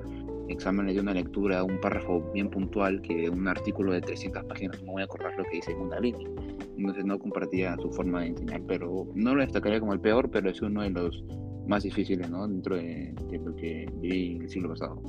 exámenes 0.48 0.94
de 0.94 1.00
una 1.00 1.14
lectura, 1.14 1.62
un 1.62 1.80
párrafo 1.80 2.30
bien 2.32 2.48
puntual, 2.50 3.00
que 3.02 3.28
un 3.28 3.46
artículo 3.48 3.92
de 3.92 4.00
300 4.00 4.44
páginas, 4.44 4.82
no 4.82 4.92
voy 4.92 5.02
a 5.02 5.04
acordar 5.04 5.36
lo 5.36 5.44
que 5.44 5.56
dice 5.56 5.72
en 5.72 5.80
una 5.80 6.00
línea. 6.00 6.28
Entonces 6.76 7.04
no 7.04 7.18
compartía 7.18 7.76
su 7.80 7.90
forma 7.90 8.20
de 8.20 8.28
enseñar, 8.28 8.62
pero 8.66 9.06
no 9.14 9.34
lo 9.34 9.42
destacaría 9.42 9.80
como 9.80 9.92
el 9.92 10.00
peor, 10.00 10.30
pero 10.30 10.50
es 10.50 10.60
uno 10.62 10.82
de 10.82 10.90
los 10.90 11.24
más 11.66 11.82
difíciles, 11.82 12.30
¿no? 12.30 12.46
Dentro 12.48 12.76
de, 12.76 13.14
de 13.28 13.38
lo 13.38 13.54
que 13.54 13.90
viví 14.00 14.38
el 14.40 14.48
siglo 14.48 14.70
pasado. 14.70 15.02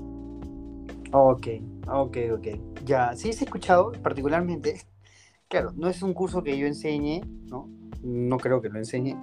Ok, 1.12 1.47
ok, 1.88 2.17
ok. 2.34 2.47
Ya, 2.86 3.15
sí, 3.15 3.30
he 3.30 3.32
escuchado 3.32 3.91
particularmente. 4.04 4.82
Claro, 5.47 5.71
no 5.75 5.88
es 5.89 6.04
un 6.04 6.13
curso 6.13 6.43
que 6.43 6.58
yo 6.58 6.67
enseñe, 6.67 7.21
¿no? 7.49 7.67
No 8.04 8.38
creo 8.38 8.62
que 8.62 8.69
lo 8.69 8.78
enseñe. 8.78 9.15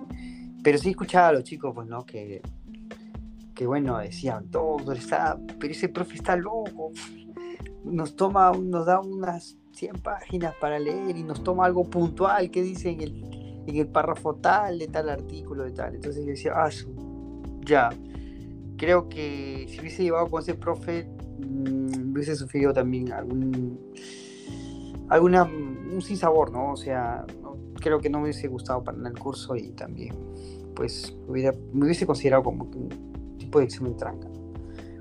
Pero 0.64 0.78
sí 0.78 0.88
he 0.88 0.90
escuchado 0.90 1.28
a 1.28 1.32
los 1.32 1.44
chicos, 1.44 1.72
pues, 1.74 1.86
¿no? 1.86 2.04
Que, 2.04 2.42
que 3.56 3.66
bueno, 3.66 3.98
decían, 3.98 4.50
todo 4.50 4.92
está, 4.92 5.40
pero 5.58 5.72
ese 5.72 5.88
profe 5.88 6.14
está 6.14 6.36
loco. 6.36 6.92
Nos 7.84 8.14
toma, 8.14 8.52
nos 8.52 8.84
da 8.84 9.00
unas 9.00 9.56
100 9.72 9.96
páginas 10.02 10.54
para 10.60 10.78
leer 10.78 11.16
y 11.16 11.22
nos 11.22 11.42
toma 11.42 11.64
algo 11.64 11.84
puntual 11.88 12.50
que 12.50 12.62
dice 12.62 12.90
en 12.90 13.00
el, 13.00 13.64
en 13.66 13.76
el 13.76 13.88
párrafo 13.88 14.34
tal, 14.36 14.78
de 14.78 14.88
tal 14.88 15.08
artículo, 15.08 15.64
de 15.64 15.72
tal. 15.72 15.94
Entonces 15.94 16.22
yo 16.22 16.30
decía, 16.30 16.52
ah, 16.54 16.68
ya. 17.64 17.88
Creo 18.76 19.08
que 19.08 19.66
si 19.70 19.80
hubiese 19.80 20.02
llevado 20.02 20.28
con 20.28 20.42
ese 20.42 20.52
profe, 20.52 21.08
mmm, 21.38 22.12
hubiese 22.12 22.36
sufrido 22.36 22.74
también 22.74 23.10
algún 23.10 23.80
alguna 25.08 25.44
un 25.44 26.02
sinsabor, 26.02 26.52
¿no? 26.52 26.72
O 26.72 26.76
sea, 26.76 27.24
creo 27.80 28.00
que 28.00 28.10
no 28.10 28.18
me 28.18 28.24
hubiese 28.24 28.48
gustado 28.48 28.84
para 28.84 28.98
el 28.98 29.18
curso 29.18 29.56
y 29.56 29.70
también 29.70 30.14
pues 30.74 31.16
hubiera, 31.26 31.54
me 31.72 31.86
hubiese 31.86 32.04
considerado 32.04 32.42
como 32.42 32.64
un 32.64 33.15
tipo 33.46 33.58
de 33.58 33.64
examen 33.64 33.96
tranca. 33.96 34.28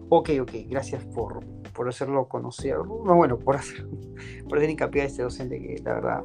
Ok, 0.10 0.30
ok, 0.42 0.52
gracias 0.70 1.04
por, 1.06 1.44
por 1.74 1.90
hacerlo 1.90 2.28
conocer, 2.28 2.78
no, 2.78 3.16
bueno, 3.16 3.38
por 3.38 3.56
hacer, 3.56 3.86
por 4.50 4.58
hacer 4.58 4.70
hincapié 4.70 5.02
a 5.02 5.06
este 5.06 5.24
docente 5.24 5.60
que 5.60 5.82
la 5.84 5.94
verdad, 5.96 6.24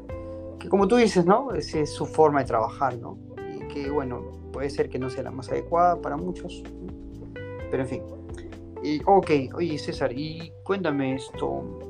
que 0.59 0.69
como 0.69 0.87
tú 0.87 0.97
dices, 0.97 1.25
¿no? 1.25 1.53
Esa 1.53 1.81
es 1.81 1.91
su 1.91 2.07
forma 2.07 2.41
de 2.41 2.47
trabajar, 2.47 2.99
¿no? 2.99 3.19
Y 3.55 3.67
que 3.69 3.91
bueno, 3.91 4.21
puede 4.53 4.71
ser 4.71 4.89
que 4.89 4.99
no 4.99 5.09
sea 5.09 5.23
la 5.23 5.31
más 5.31 5.51
adecuada 5.51 6.01
para 6.01 6.17
muchos, 6.17 6.63
pero 7.71 7.83
en 7.83 7.89
fin, 7.89 8.03
y, 8.83 9.01
ok, 9.05 9.31
oye 9.55 9.79
César, 9.79 10.13
y 10.13 10.53
cuéntame 10.63 11.15
esto. 11.15 11.81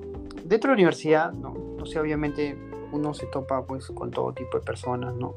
Dentro 0.44 0.70
de 0.70 0.76
la 0.76 0.80
universidad, 0.82 1.32
¿no? 1.32 1.54
O 1.80 1.86
sea, 1.86 2.02
obviamente 2.02 2.56
uno 2.92 3.14
se 3.14 3.26
topa 3.26 3.64
pues 3.64 3.86
con 3.86 4.10
todo 4.10 4.32
tipo 4.32 4.58
de 4.58 4.64
personas, 4.64 5.14
¿no? 5.14 5.34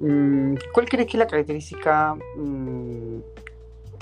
Mm, 0.00 0.56
¿Cuál 0.74 0.88
crees 0.88 1.06
que 1.06 1.16
es 1.16 1.18
la 1.18 1.26
característica 1.26 2.14
mm, 2.36 3.18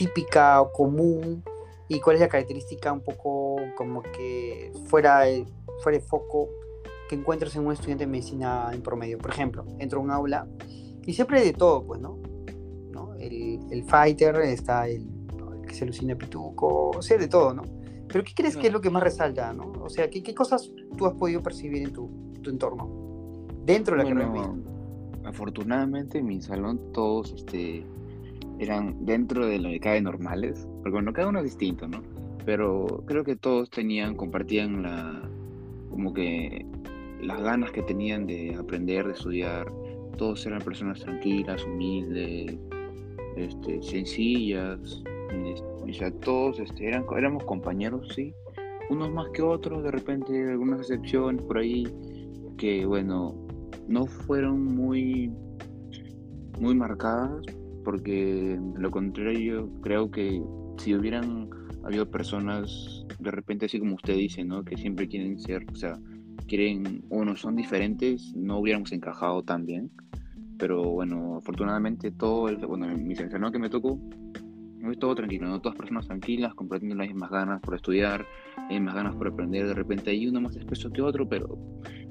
típica 0.01 0.63
o 0.63 0.73
común? 0.73 1.43
¿Y 1.89 2.01
cuál 2.01 2.17
es 2.17 2.21
la 2.21 2.29
característica 2.29 2.91
un 2.91 3.03
poco 3.03 3.57
como 3.77 4.03
que 4.03 4.73
fuera 4.87 5.21
de, 5.21 5.45
fuera 5.83 5.99
de 5.99 6.05
foco 6.05 6.49
que 7.09 7.17
encuentras 7.17 7.55
en 7.57 7.67
un 7.67 7.73
estudiante 7.73 8.07
de 8.07 8.11
medicina 8.11 8.71
en 8.73 8.81
promedio? 8.81 9.19
Por 9.19 9.31
ejemplo, 9.31 9.67
entro 9.79 10.01
a 10.01 10.03
un 10.03 10.11
aula 10.11 10.47
y 11.05 11.13
siempre 11.13 11.41
hay 11.41 11.47
de 11.47 11.53
todo, 11.53 11.85
pues, 11.85 12.01
¿no? 12.01 12.19
¿No? 12.91 13.15
El, 13.17 13.61
el 13.71 13.85
fighter, 13.85 14.37
está 14.37 14.89
el 14.89 15.07
que 15.67 15.75
se 15.75 15.85
alucina 15.85 16.17
pituco, 16.17 16.91
o 16.91 17.03
sea, 17.03 17.19
de 17.19 17.29
todo, 17.29 17.53
¿no? 17.53 17.63
Pero 18.09 18.25
¿qué 18.25 18.33
crees 18.35 18.57
que 18.57 18.69
es 18.69 18.73
lo 18.73 18.81
que 18.81 18.91
más 18.91 19.03
resalta, 19.03 19.53
no? 19.53 19.73
O 19.83 19.91
sea, 19.91 20.09
¿qué, 20.09 20.23
qué 20.23 20.35
cosas 20.35 20.71
tú 20.97 21.07
has 21.07 21.15
podido 21.15 21.43
percibir 21.43 21.83
en 21.83 21.93
tu, 21.93 22.09
tu 22.43 22.51
entorno? 22.51 23.47
Dentro 23.65 23.97
de 23.97 24.03
la 24.03 24.09
carrera 24.09 24.55
Afortunadamente 25.25 26.19
en 26.19 26.27
mi 26.27 26.41
salón 26.41 26.93
todos 26.93 27.33
este, 27.33 27.85
eran 28.61 29.07
dentro 29.07 29.47
de 29.47 29.59
lo 29.59 29.71
que 29.71 29.81
cabe 29.81 30.03
normales, 30.03 30.69
porque 30.83 30.91
bueno, 30.91 31.13
cada 31.13 31.29
uno 31.29 31.39
es 31.39 31.47
distinto, 31.47 31.89
¿no? 31.89 32.03
Pero 32.45 33.03
creo 33.07 33.25
que 33.25 33.35
todos 33.35 33.71
tenían, 33.71 34.15
compartían 34.15 34.83
la, 34.83 35.23
como 35.89 36.13
que 36.13 36.67
las 37.23 37.41
ganas 37.43 37.71
que 37.73 37.83
tenían 37.83 38.27
de 38.27 38.55
aprender, 38.55 39.07
de 39.07 39.13
estudiar. 39.13 39.67
Todos 40.19 40.45
eran 40.45 40.61
personas 40.61 41.01
tranquilas, 41.01 41.65
humildes, 41.65 42.59
este, 43.37 43.83
sencillas, 43.83 45.03
o 45.81 45.93
sea, 45.93 46.11
todos 46.11 46.61
este, 46.61 46.89
eran, 46.89 47.05
éramos 47.17 47.45
compañeros, 47.45 48.13
sí, 48.15 48.35
unos 48.91 49.11
más 49.11 49.29
que 49.31 49.43
otros, 49.43 49.83
de 49.83 49.91
repente 49.91 50.51
algunas 50.51 50.81
excepciones 50.81 51.43
por 51.43 51.59
ahí, 51.59 51.89
que 52.59 52.85
bueno, 52.85 53.35
no 53.89 54.07
fueron 54.07 54.65
muy, 54.65 55.33
muy 56.59 56.75
marcadas, 56.75 57.43
porque 57.85 58.59
lo 58.77 58.91
contrario 58.91 59.71
creo 59.83 60.11
que 60.11 60.43
si 60.79 60.95
hubieran 60.95 61.49
habido 61.85 62.11
personas 62.11 63.07
de 63.19 63.31
repente 63.31 63.67
así 63.67 63.79
como 63.79 63.95
usted 63.95 64.15
dice, 64.15 64.45
¿no? 64.45 64.65
Que 64.65 64.77
siempre 64.77 65.09
quieren 65.09 65.39
ser, 65.39 65.65
o 65.71 65.75
sea, 65.75 65.99
quieren, 66.47 67.05
o 67.11 67.25
no 67.25 67.37
son 67.37 67.57
diferentes, 67.57 68.35
no 68.35 68.59
hubiéramos 68.59 68.93
encajado 68.93 69.43
tan 69.43 69.67
bien. 69.67 69.91
Pero 70.59 70.83
bueno, 70.83 71.37
afortunadamente 71.39 72.11
todo, 72.11 72.49
el, 72.49 72.57
bueno, 72.57 72.87
mi 72.97 73.15
seleccionado 73.15 73.53
que 73.53 73.59
me 73.59 73.71
tocó, 73.71 73.99
es 74.91 74.99
todo 74.99 75.15
tranquilo, 75.15 75.49
¿no? 75.49 75.61
Todas 75.61 75.77
personas 75.77 76.07
tranquilas, 76.07 76.55
compartiendo 76.55 76.97
las 76.97 77.09
mismas 77.09 77.31
ganas 77.31 77.61
por 77.61 77.75
estudiar, 77.75 78.27
las 78.57 78.71
mismas 78.71 78.95
ganas 78.95 79.15
por 79.15 79.29
aprender. 79.29 79.67
De 79.67 79.75
repente 79.75 80.11
hay 80.11 80.27
uno 80.27 80.41
más 80.41 80.57
espeso 80.57 80.91
que 80.91 81.03
otro, 81.03 81.29
pero 81.29 81.59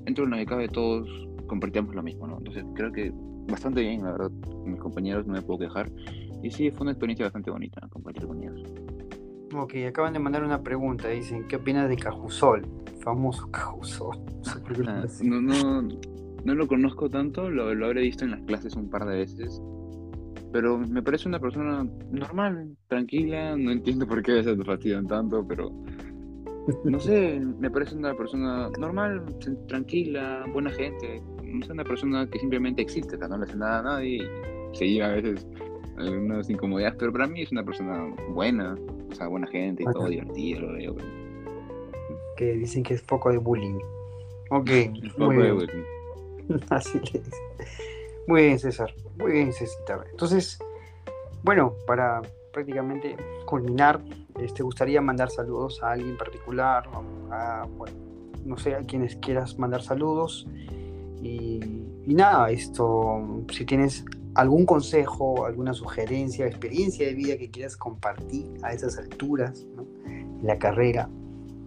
dentro 0.05 0.25
de 0.25 0.32
lo 0.32 0.38
que 0.38 0.45
cabe 0.45 0.67
todos 0.67 1.10
compartíamos 1.47 1.95
lo 1.95 2.03
mismo, 2.03 2.27
¿no? 2.27 2.38
Entonces 2.38 2.63
creo 2.75 2.91
que 2.91 3.12
bastante 3.49 3.81
bien, 3.81 4.03
la 4.03 4.12
verdad, 4.12 4.31
mis 4.65 4.79
compañeros 4.79 5.25
no 5.25 5.33
me 5.33 5.41
puedo 5.41 5.59
quejar. 5.59 5.89
Y 6.41 6.51
sí, 6.51 6.71
fue 6.71 6.81
una 6.81 6.91
experiencia 6.91 7.25
bastante 7.25 7.51
bonita 7.51 7.88
compartir 7.89 8.25
con 8.25 8.41
ellos. 8.41 8.62
Ok, 9.53 9.73
acaban 9.88 10.13
de 10.13 10.19
mandar 10.19 10.43
una 10.43 10.62
pregunta, 10.62 11.07
dicen, 11.09 11.47
¿qué 11.47 11.55
opinas 11.55 11.89
de 11.89 11.97
Cajusol? 11.97 12.65
Famoso 13.01 13.49
Cajusol. 13.51 14.17
no, 15.23 15.41
no, 15.41 15.81
no 16.43 16.55
lo 16.55 16.67
conozco 16.67 17.09
tanto, 17.09 17.49
lo, 17.49 17.73
lo 17.73 17.85
habré 17.85 18.01
visto 18.01 18.25
en 18.25 18.31
las 18.31 18.41
clases 18.41 18.75
un 18.75 18.89
par 18.89 19.05
de 19.05 19.17
veces 19.17 19.62
pero 20.51 20.77
me 20.77 21.01
parece 21.01 21.27
una 21.27 21.39
persona 21.39 21.88
normal, 22.12 22.75
tranquila, 22.88 23.55
no 23.55 23.71
entiendo 23.71 24.07
por 24.07 24.21
qué 24.23 24.41
me 24.41 24.65
fastidian 24.65 25.07
tanto, 25.07 25.45
pero 25.47 25.71
no 26.83 26.99
sé, 26.99 27.39
me 27.59 27.69
parece 27.69 27.95
una 27.95 28.15
persona 28.15 28.69
normal, 28.79 29.23
tranquila, 29.67 30.45
buena 30.51 30.71
gente, 30.71 31.21
no 31.49 31.65
sé, 31.65 31.71
una 31.71 31.83
persona 31.83 32.29
que 32.29 32.39
simplemente 32.39 32.81
existe, 32.81 33.17
no 33.17 33.38
le 33.38 33.43
hace 33.43 33.55
nada 33.55 33.79
a 33.79 33.83
nadie 33.83 34.17
y 34.17 34.77
se 34.77 34.88
lleva 34.88 35.07
a 35.07 35.15
veces 35.15 35.45
algunas 35.97 36.49
incomodidades, 36.49 36.95
pero 36.97 37.12
para 37.12 37.27
mí 37.27 37.41
es 37.41 37.51
una 37.51 37.63
persona 37.63 38.13
buena, 38.29 38.77
o 39.12 39.15
sea, 39.15 39.27
buena 39.27 39.47
gente 39.47 39.83
y 39.83 39.85
todo 39.91 40.07
divertido, 40.07 40.62
lo 40.62 40.73
veo. 40.73 40.95
Que 42.38 42.53
dicen 42.53 42.83
que 42.83 42.93
es 42.93 43.01
poco 43.01 43.31
de 43.31 43.38
bullying. 43.38 43.79
Ok, 44.49 44.69
poco 45.17 45.33
de 45.33 45.51
bullying. 45.51 45.83
Así 46.69 46.99
dicen. 46.99 47.23
Muy 48.27 48.43
bien, 48.43 48.59
César. 48.59 48.93
Muy 49.17 49.31
bien, 49.33 49.51
César. 49.51 50.05
Entonces, 50.12 50.59
bueno, 51.43 51.73
para 51.85 52.21
prácticamente 52.53 53.15
culminar, 53.45 54.01
¿te 54.35 54.45
este, 54.45 54.63
gustaría 54.63 55.01
mandar 55.01 55.29
saludos 55.29 55.81
a 55.83 55.91
alguien 55.91 56.17
particular? 56.17 56.88
A, 57.31 57.65
bueno, 57.77 57.97
no 58.45 58.57
sé, 58.57 58.75
a 58.75 58.81
quienes 58.81 59.15
quieras 59.17 59.57
mandar 59.57 59.81
saludos. 59.81 60.47
Y, 61.21 61.60
nada, 62.08 62.49
esto, 62.49 63.43
si 63.51 63.65
tienes 63.65 64.05
algún 64.36 64.65
consejo, 64.65 65.45
alguna 65.45 65.73
sugerencia, 65.73 66.47
experiencia 66.47 67.08
de 67.08 67.13
vida 67.13 67.38
que 67.38 67.49
quieras 67.49 67.75
compartir 67.77 68.45
a 68.63 68.73
esas 68.73 68.97
alturas, 68.97 69.65
¿no? 69.75 69.86
la 70.43 70.58
carrera, 70.58 71.10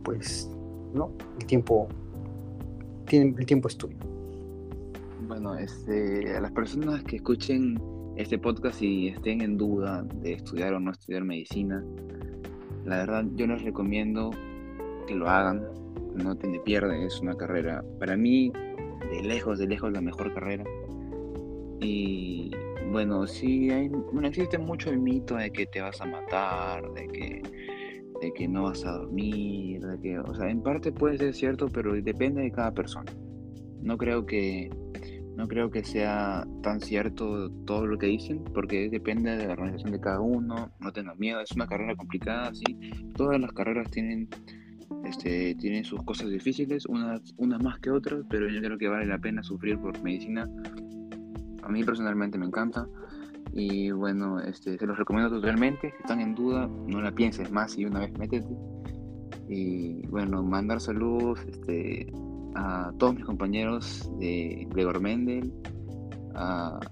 pues, 0.02 0.50
¿no? 0.94 1.12
El 1.38 1.46
tiempo, 1.46 1.88
el 3.10 3.46
tiempo 3.46 3.68
es 3.68 3.76
tuyo. 3.76 3.96
Bueno, 5.28 5.54
este, 5.56 6.34
a 6.36 6.40
las 6.40 6.52
personas 6.52 7.02
que 7.04 7.16
escuchen 7.16 7.80
este 8.16 8.38
podcast 8.38 8.82
y 8.82 9.08
estén 9.08 9.40
en 9.40 9.56
duda 9.56 10.02
de 10.22 10.34
estudiar 10.34 10.74
o 10.74 10.80
no 10.80 10.90
estudiar 10.90 11.24
medicina, 11.24 11.84
la 12.84 12.98
verdad 12.98 13.24
yo 13.36 13.46
les 13.46 13.62
recomiendo 13.62 14.30
que 15.06 15.14
lo 15.14 15.28
hagan, 15.28 15.62
no 16.14 16.36
te 16.36 16.48
pierde, 16.60 17.06
es 17.06 17.20
una 17.20 17.36
carrera, 17.36 17.84
para 17.98 18.16
mí, 18.16 18.52
de 19.10 19.22
lejos, 19.22 19.58
de 19.58 19.66
lejos 19.66 19.92
la 19.92 20.00
mejor 20.00 20.32
carrera. 20.34 20.64
Y 21.80 22.50
bueno, 22.90 23.26
sí, 23.26 23.70
hay, 23.70 23.88
bueno, 23.88 24.28
existe 24.28 24.58
mucho 24.58 24.90
el 24.90 24.98
mito 24.98 25.36
de 25.36 25.50
que 25.50 25.66
te 25.66 25.80
vas 25.80 26.00
a 26.00 26.06
matar, 26.06 26.92
de 26.92 27.08
que, 27.08 27.42
de 28.20 28.32
que 28.32 28.48
no 28.48 28.64
vas 28.64 28.84
a 28.84 28.92
dormir, 28.92 29.80
de 29.80 30.00
que, 30.00 30.18
o 30.18 30.34
sea, 30.34 30.50
en 30.50 30.62
parte 30.62 30.92
puede 30.92 31.18
ser 31.18 31.34
cierto, 31.34 31.68
pero 31.68 31.94
depende 31.94 32.42
de 32.42 32.52
cada 32.52 32.72
persona. 32.72 33.12
No 33.80 33.98
creo 33.98 34.26
que 34.26 34.70
no 35.36 35.48
creo 35.48 35.70
que 35.70 35.82
sea 35.82 36.46
tan 36.62 36.80
cierto 36.80 37.50
todo 37.64 37.86
lo 37.86 37.96
que 37.96 38.06
dicen, 38.06 38.44
porque 38.52 38.90
depende 38.90 39.36
de 39.36 39.46
la 39.46 39.54
organización 39.54 39.92
de 39.92 40.00
cada 40.00 40.20
uno. 40.20 40.70
No 40.78 40.92
tengan 40.92 41.18
miedo, 41.18 41.40
es 41.40 41.52
una 41.52 41.66
carrera 41.66 41.96
complicada, 41.96 42.52
sí. 42.54 42.76
Todas 43.16 43.40
las 43.40 43.52
carreras 43.52 43.90
tienen, 43.90 44.28
este, 45.04 45.54
tienen 45.56 45.84
sus 45.84 46.02
cosas 46.04 46.30
difíciles, 46.30 46.86
unas, 46.86 47.20
unas 47.36 47.62
más 47.62 47.78
que 47.80 47.90
otras, 47.90 48.24
pero 48.28 48.48
yo 48.48 48.60
creo 48.60 48.78
que 48.78 48.88
vale 48.88 49.06
la 49.06 49.18
pena 49.18 49.42
sufrir 49.42 49.78
por 49.78 50.00
medicina. 50.02 50.48
A 51.62 51.68
mí 51.68 51.84
personalmente 51.84 52.38
me 52.38 52.46
encanta. 52.46 52.86
Y 53.52 53.90
bueno, 53.90 54.40
este, 54.40 54.78
se 54.78 54.86
los 54.86 54.96
recomiendo 54.96 55.30
totalmente. 55.30 55.90
Si 55.90 55.96
están 55.98 56.20
en 56.20 56.34
duda, 56.34 56.68
no 56.86 57.00
la 57.00 57.12
pienses 57.12 57.50
más 57.50 57.76
y 57.76 57.84
una 57.84 58.00
vez 58.00 58.12
métete. 58.18 58.56
Y 59.48 60.06
bueno, 60.06 60.42
mandar 60.42 60.80
saludos, 60.80 61.40
este, 61.46 62.10
a 62.54 62.92
todos 62.98 63.14
mis 63.14 63.24
compañeros 63.24 64.10
de 64.18 64.66
Gregor 64.70 65.00
Mendel, 65.00 65.52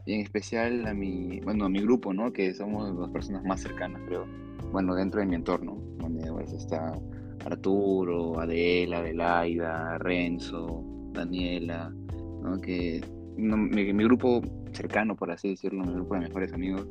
y 0.07 0.13
en 0.13 0.21
especial 0.21 0.87
a 0.87 0.95
mi, 0.95 1.41
bueno, 1.41 1.65
a 1.65 1.69
mi 1.69 1.81
grupo, 1.81 2.13
¿no? 2.13 2.33
Que 2.33 2.53
somos 2.55 2.95
las 2.99 3.11
personas 3.11 3.45
más 3.45 3.61
cercanas, 3.63 4.03
creo, 4.07 4.27
bueno, 4.73 4.95
dentro 4.95 5.21
de 5.21 5.27
mi 5.27 5.37
entorno, 5.37 5.79
donde 5.99 6.31
pues, 6.31 6.53
está 6.53 6.93
Arturo, 7.45 8.39
Adela, 8.41 8.99
Adelaida, 8.99 9.99
Renzo, 9.99 10.85
Daniela. 11.13 11.93
Que 12.63 13.01
mi, 13.37 13.93
mi, 13.93 14.05
grupo 14.05 14.41
cercano, 14.73 15.15
por 15.15 15.31
así 15.31 15.51
decirlo, 15.51 15.85
mi 15.85 15.93
grupo 15.93 16.15
de 16.15 16.21
mejores 16.21 16.53
amigos. 16.53 16.87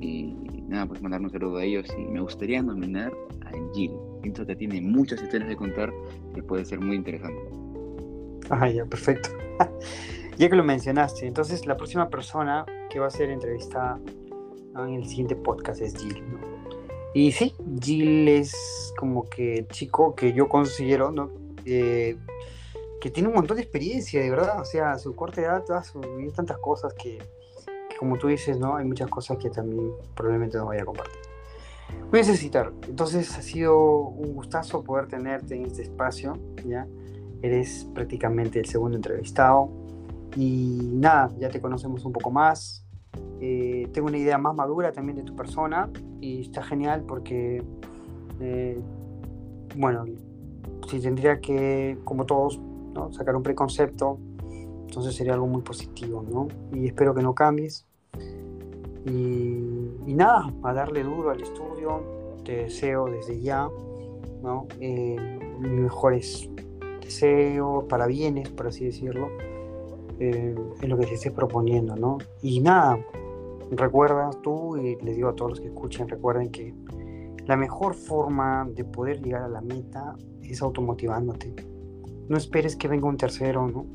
Y 0.00 0.34
nada, 0.68 0.86
pues 0.86 1.02
mandar 1.02 1.20
un 1.20 1.30
saludo 1.30 1.58
a 1.58 1.64
ellos 1.64 1.86
y 1.98 2.02
me 2.02 2.20
gustaría 2.20 2.62
nominar 2.62 3.12
a 3.46 3.50
Jill. 3.74 3.92
Siento 4.22 4.46
que 4.46 4.56
tiene 4.56 4.80
muchas 4.80 5.22
historias 5.22 5.48
de 5.48 5.56
contar 5.56 5.92
que 6.34 6.42
puede 6.42 6.64
ser 6.64 6.80
muy 6.80 6.96
interesante. 6.96 7.40
Ah, 8.48 8.68
ya, 8.68 8.84
perfecto. 8.84 9.30
ya 10.38 10.48
que 10.48 10.56
lo 10.56 10.64
mencionaste, 10.64 11.26
entonces 11.26 11.66
la 11.66 11.76
próxima 11.76 12.08
persona 12.08 12.64
que 12.88 12.98
va 12.98 13.06
a 13.06 13.10
ser 13.10 13.30
entrevistada 13.30 14.00
en 14.76 14.94
el 14.94 15.06
siguiente 15.06 15.36
podcast 15.36 15.80
es 15.82 15.96
Jill, 15.96 16.22
¿no? 16.32 16.59
Y 17.12 17.32
sí, 17.32 17.54
Jill 17.80 18.28
es 18.28 18.92
como 18.96 19.28
que 19.28 19.66
chico 19.70 20.14
que 20.14 20.32
yo 20.32 20.48
considero, 20.48 21.10
¿no? 21.10 21.30
Eh, 21.64 22.16
que 23.00 23.10
tiene 23.10 23.28
un 23.28 23.34
montón 23.34 23.56
de 23.56 23.62
experiencia, 23.62 24.20
de 24.20 24.30
verdad. 24.30 24.60
O 24.60 24.64
sea, 24.64 24.92
a 24.92 24.98
su 24.98 25.14
corta 25.14 25.40
edad 25.40 25.64
ha 25.72 25.82
subido 25.82 26.32
tantas 26.32 26.58
cosas 26.58 26.94
que, 26.94 27.18
que, 27.88 27.96
como 27.96 28.16
tú 28.16 28.28
dices, 28.28 28.58
¿no? 28.58 28.76
Hay 28.76 28.84
muchas 28.84 29.08
cosas 29.08 29.38
que 29.38 29.50
también 29.50 29.92
probablemente 30.14 30.58
no 30.58 30.66
vaya 30.66 30.82
a 30.82 30.84
compartir. 30.84 31.20
Voy 32.10 32.20
a 32.20 32.22
necesitar. 32.22 32.72
Entonces 32.88 33.36
ha 33.36 33.42
sido 33.42 33.76
un 33.76 34.34
gustazo 34.34 34.82
poder 34.84 35.08
tenerte 35.08 35.56
en 35.56 35.66
este 35.66 35.82
espacio, 35.82 36.38
¿ya? 36.64 36.86
eres 37.42 37.88
prácticamente 37.94 38.58
el 38.58 38.66
segundo 38.66 38.96
entrevistado. 38.96 39.70
Y 40.36 40.90
nada, 40.92 41.30
ya 41.38 41.48
te 41.48 41.60
conocemos 41.60 42.04
un 42.04 42.12
poco 42.12 42.30
más. 42.30 42.84
Eh, 43.40 43.88
tengo 43.92 44.08
una 44.08 44.18
idea 44.18 44.36
más 44.38 44.54
madura 44.54 44.92
también 44.92 45.16
de 45.16 45.22
tu 45.22 45.34
persona 45.34 45.88
y 46.20 46.42
está 46.42 46.62
genial 46.62 47.04
porque, 47.06 47.62
eh, 48.40 48.78
bueno, 49.76 50.04
si 50.88 51.00
tendría 51.00 51.40
que, 51.40 51.98
como 52.04 52.26
todos, 52.26 52.60
sacar 53.12 53.36
un 53.36 53.42
preconcepto, 53.42 54.18
entonces 54.86 55.14
sería 55.14 55.34
algo 55.34 55.46
muy 55.46 55.62
positivo, 55.62 56.24
¿no? 56.28 56.48
Y 56.72 56.86
espero 56.86 57.14
que 57.14 57.22
no 57.22 57.34
cambies. 57.34 57.86
Y, 59.06 60.14
nada, 60.14 60.52
a 60.62 60.74
darle 60.74 61.02
duro 61.02 61.30
al 61.30 61.40
estudio, 61.40 62.02
te 62.44 62.64
deseo 62.64 63.06
desde 63.06 63.40
ya, 63.40 63.68
¿no? 64.42 64.66
Eh, 64.80 65.38
mejores 65.60 66.50
deseo, 67.00 67.86
para 67.88 68.06
bienes, 68.06 68.48
por 68.50 68.66
así 68.66 68.84
decirlo, 68.84 69.28
eh, 70.20 70.54
es 70.80 70.88
lo 70.88 70.98
que 70.98 71.06
se 71.06 71.14
esté 71.14 71.30
proponiendo, 71.30 71.96
¿no? 71.96 72.18
Y 72.42 72.60
nada, 72.60 72.98
recuerdas 73.70 74.40
tú, 74.42 74.76
y 74.76 74.96
les 75.02 75.16
digo 75.16 75.30
a 75.30 75.34
todos 75.34 75.52
los 75.52 75.60
que 75.60 75.68
escuchen, 75.68 76.08
recuerden 76.08 76.50
que 76.50 76.74
la 77.46 77.56
mejor 77.56 77.94
forma 77.94 78.68
de 78.74 78.84
poder 78.84 79.22
llegar 79.22 79.42
a 79.42 79.48
la 79.48 79.60
meta 79.60 80.14
es 80.42 80.62
automotivándote. 80.62 81.54
No 82.28 82.36
esperes 82.36 82.76
que 82.76 82.86
venga 82.86 83.08
un 83.08 83.16
tercero, 83.16 83.66
¿no? 83.66 83.86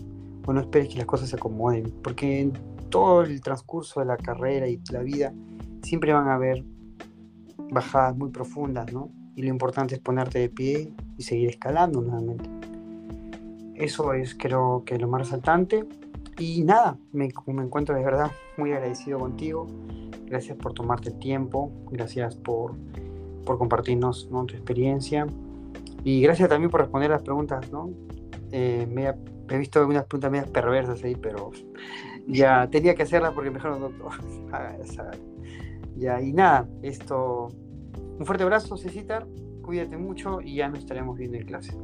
O 0.47 0.53
no 0.53 0.59
esperes 0.59 0.89
que 0.89 0.97
las 0.97 1.05
cosas 1.05 1.29
se 1.29 1.35
acomoden, 1.35 1.93
porque 2.03 2.41
en 2.41 2.53
todo 2.89 3.21
el 3.21 3.39
transcurso 3.41 3.99
de 3.99 4.07
la 4.07 4.17
carrera 4.17 4.67
y 4.67 4.81
la 4.91 5.01
vida 5.01 5.33
siempre 5.83 6.11
van 6.11 6.27
a 6.27 6.35
haber 6.35 6.65
bajadas 7.71 8.17
muy 8.17 8.29
profundas, 8.29 8.91
¿no? 8.91 9.09
Y 9.35 9.43
lo 9.43 9.49
importante 9.49 9.95
es 9.95 10.01
ponerte 10.01 10.39
de 10.39 10.49
pie 10.49 10.93
y 11.17 11.23
seguir 11.23 11.49
escalando 11.49 12.01
nuevamente. 12.01 12.49
Eso 13.75 14.13
es 14.13 14.35
creo 14.35 14.83
que 14.85 14.97
lo 14.97 15.07
más 15.07 15.21
resaltante. 15.21 15.85
Y 16.37 16.63
nada, 16.63 16.97
me, 17.13 17.29
me 17.47 17.63
encuentro 17.63 17.95
de 17.95 18.03
verdad 18.03 18.31
muy 18.57 18.73
agradecido 18.73 19.19
contigo. 19.19 19.67
Gracias 20.25 20.57
por 20.57 20.73
tomarte 20.73 21.09
el 21.09 21.19
tiempo, 21.19 21.71
gracias 21.91 22.35
por, 22.35 22.75
por 23.45 23.57
compartirnos 23.57 24.27
tu 24.29 24.55
experiencia 24.55 25.27
y 26.03 26.21
gracias 26.21 26.49
también 26.49 26.69
por 26.69 26.81
responder 26.81 27.09
las 27.09 27.21
preguntas. 27.21 27.71
¿no? 27.71 27.89
Eh, 28.51 28.85
me, 28.91 29.13
he 29.49 29.57
visto 29.57 29.79
algunas 29.79 30.05
preguntas 30.05 30.31
medias 30.31 30.49
perversas 30.49 31.03
ahí, 31.03 31.15
pero 31.15 31.51
ya 32.27 32.67
tenía 32.71 32.95
que 32.95 33.03
hacerlas 33.03 33.33
porque 33.33 33.51
mejor 33.51 33.79
no. 33.79 33.89
ya, 35.97 36.21
y 36.21 36.33
nada, 36.33 36.67
esto. 36.81 37.49
Un 38.19 38.25
fuerte 38.25 38.43
abrazo, 38.43 38.77
Cecitar. 38.77 39.27
Cuídate 39.61 39.97
mucho 39.97 40.41
y 40.41 40.55
ya 40.55 40.69
nos 40.69 40.79
estaremos 40.79 41.17
viendo 41.17 41.37
en 41.37 41.45
clase. 41.45 41.75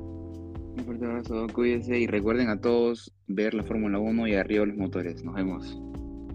Un 0.78 0.86
fuerte 0.86 1.06
abrazo, 1.06 1.48
cuídense 1.54 1.98
y 2.00 2.08
recuerden 2.08 2.50
a 2.50 2.60
todos 2.60 3.14
ver 3.28 3.54
la 3.54 3.64
Fórmula 3.64 4.00
1 4.00 4.28
y 4.28 4.36
arriba 4.36 4.66
los 4.66 4.78
motores. 4.78 5.24
Nos 5.24 5.36
vemos. 5.36 5.82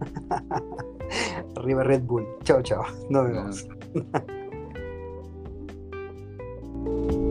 arriba 1.57 1.85
Red 1.85 2.03
Bull. 2.03 2.27
Chao, 2.45 2.63
chao. 2.63 2.85
Nos 3.11 3.29
vemos. 3.29 3.69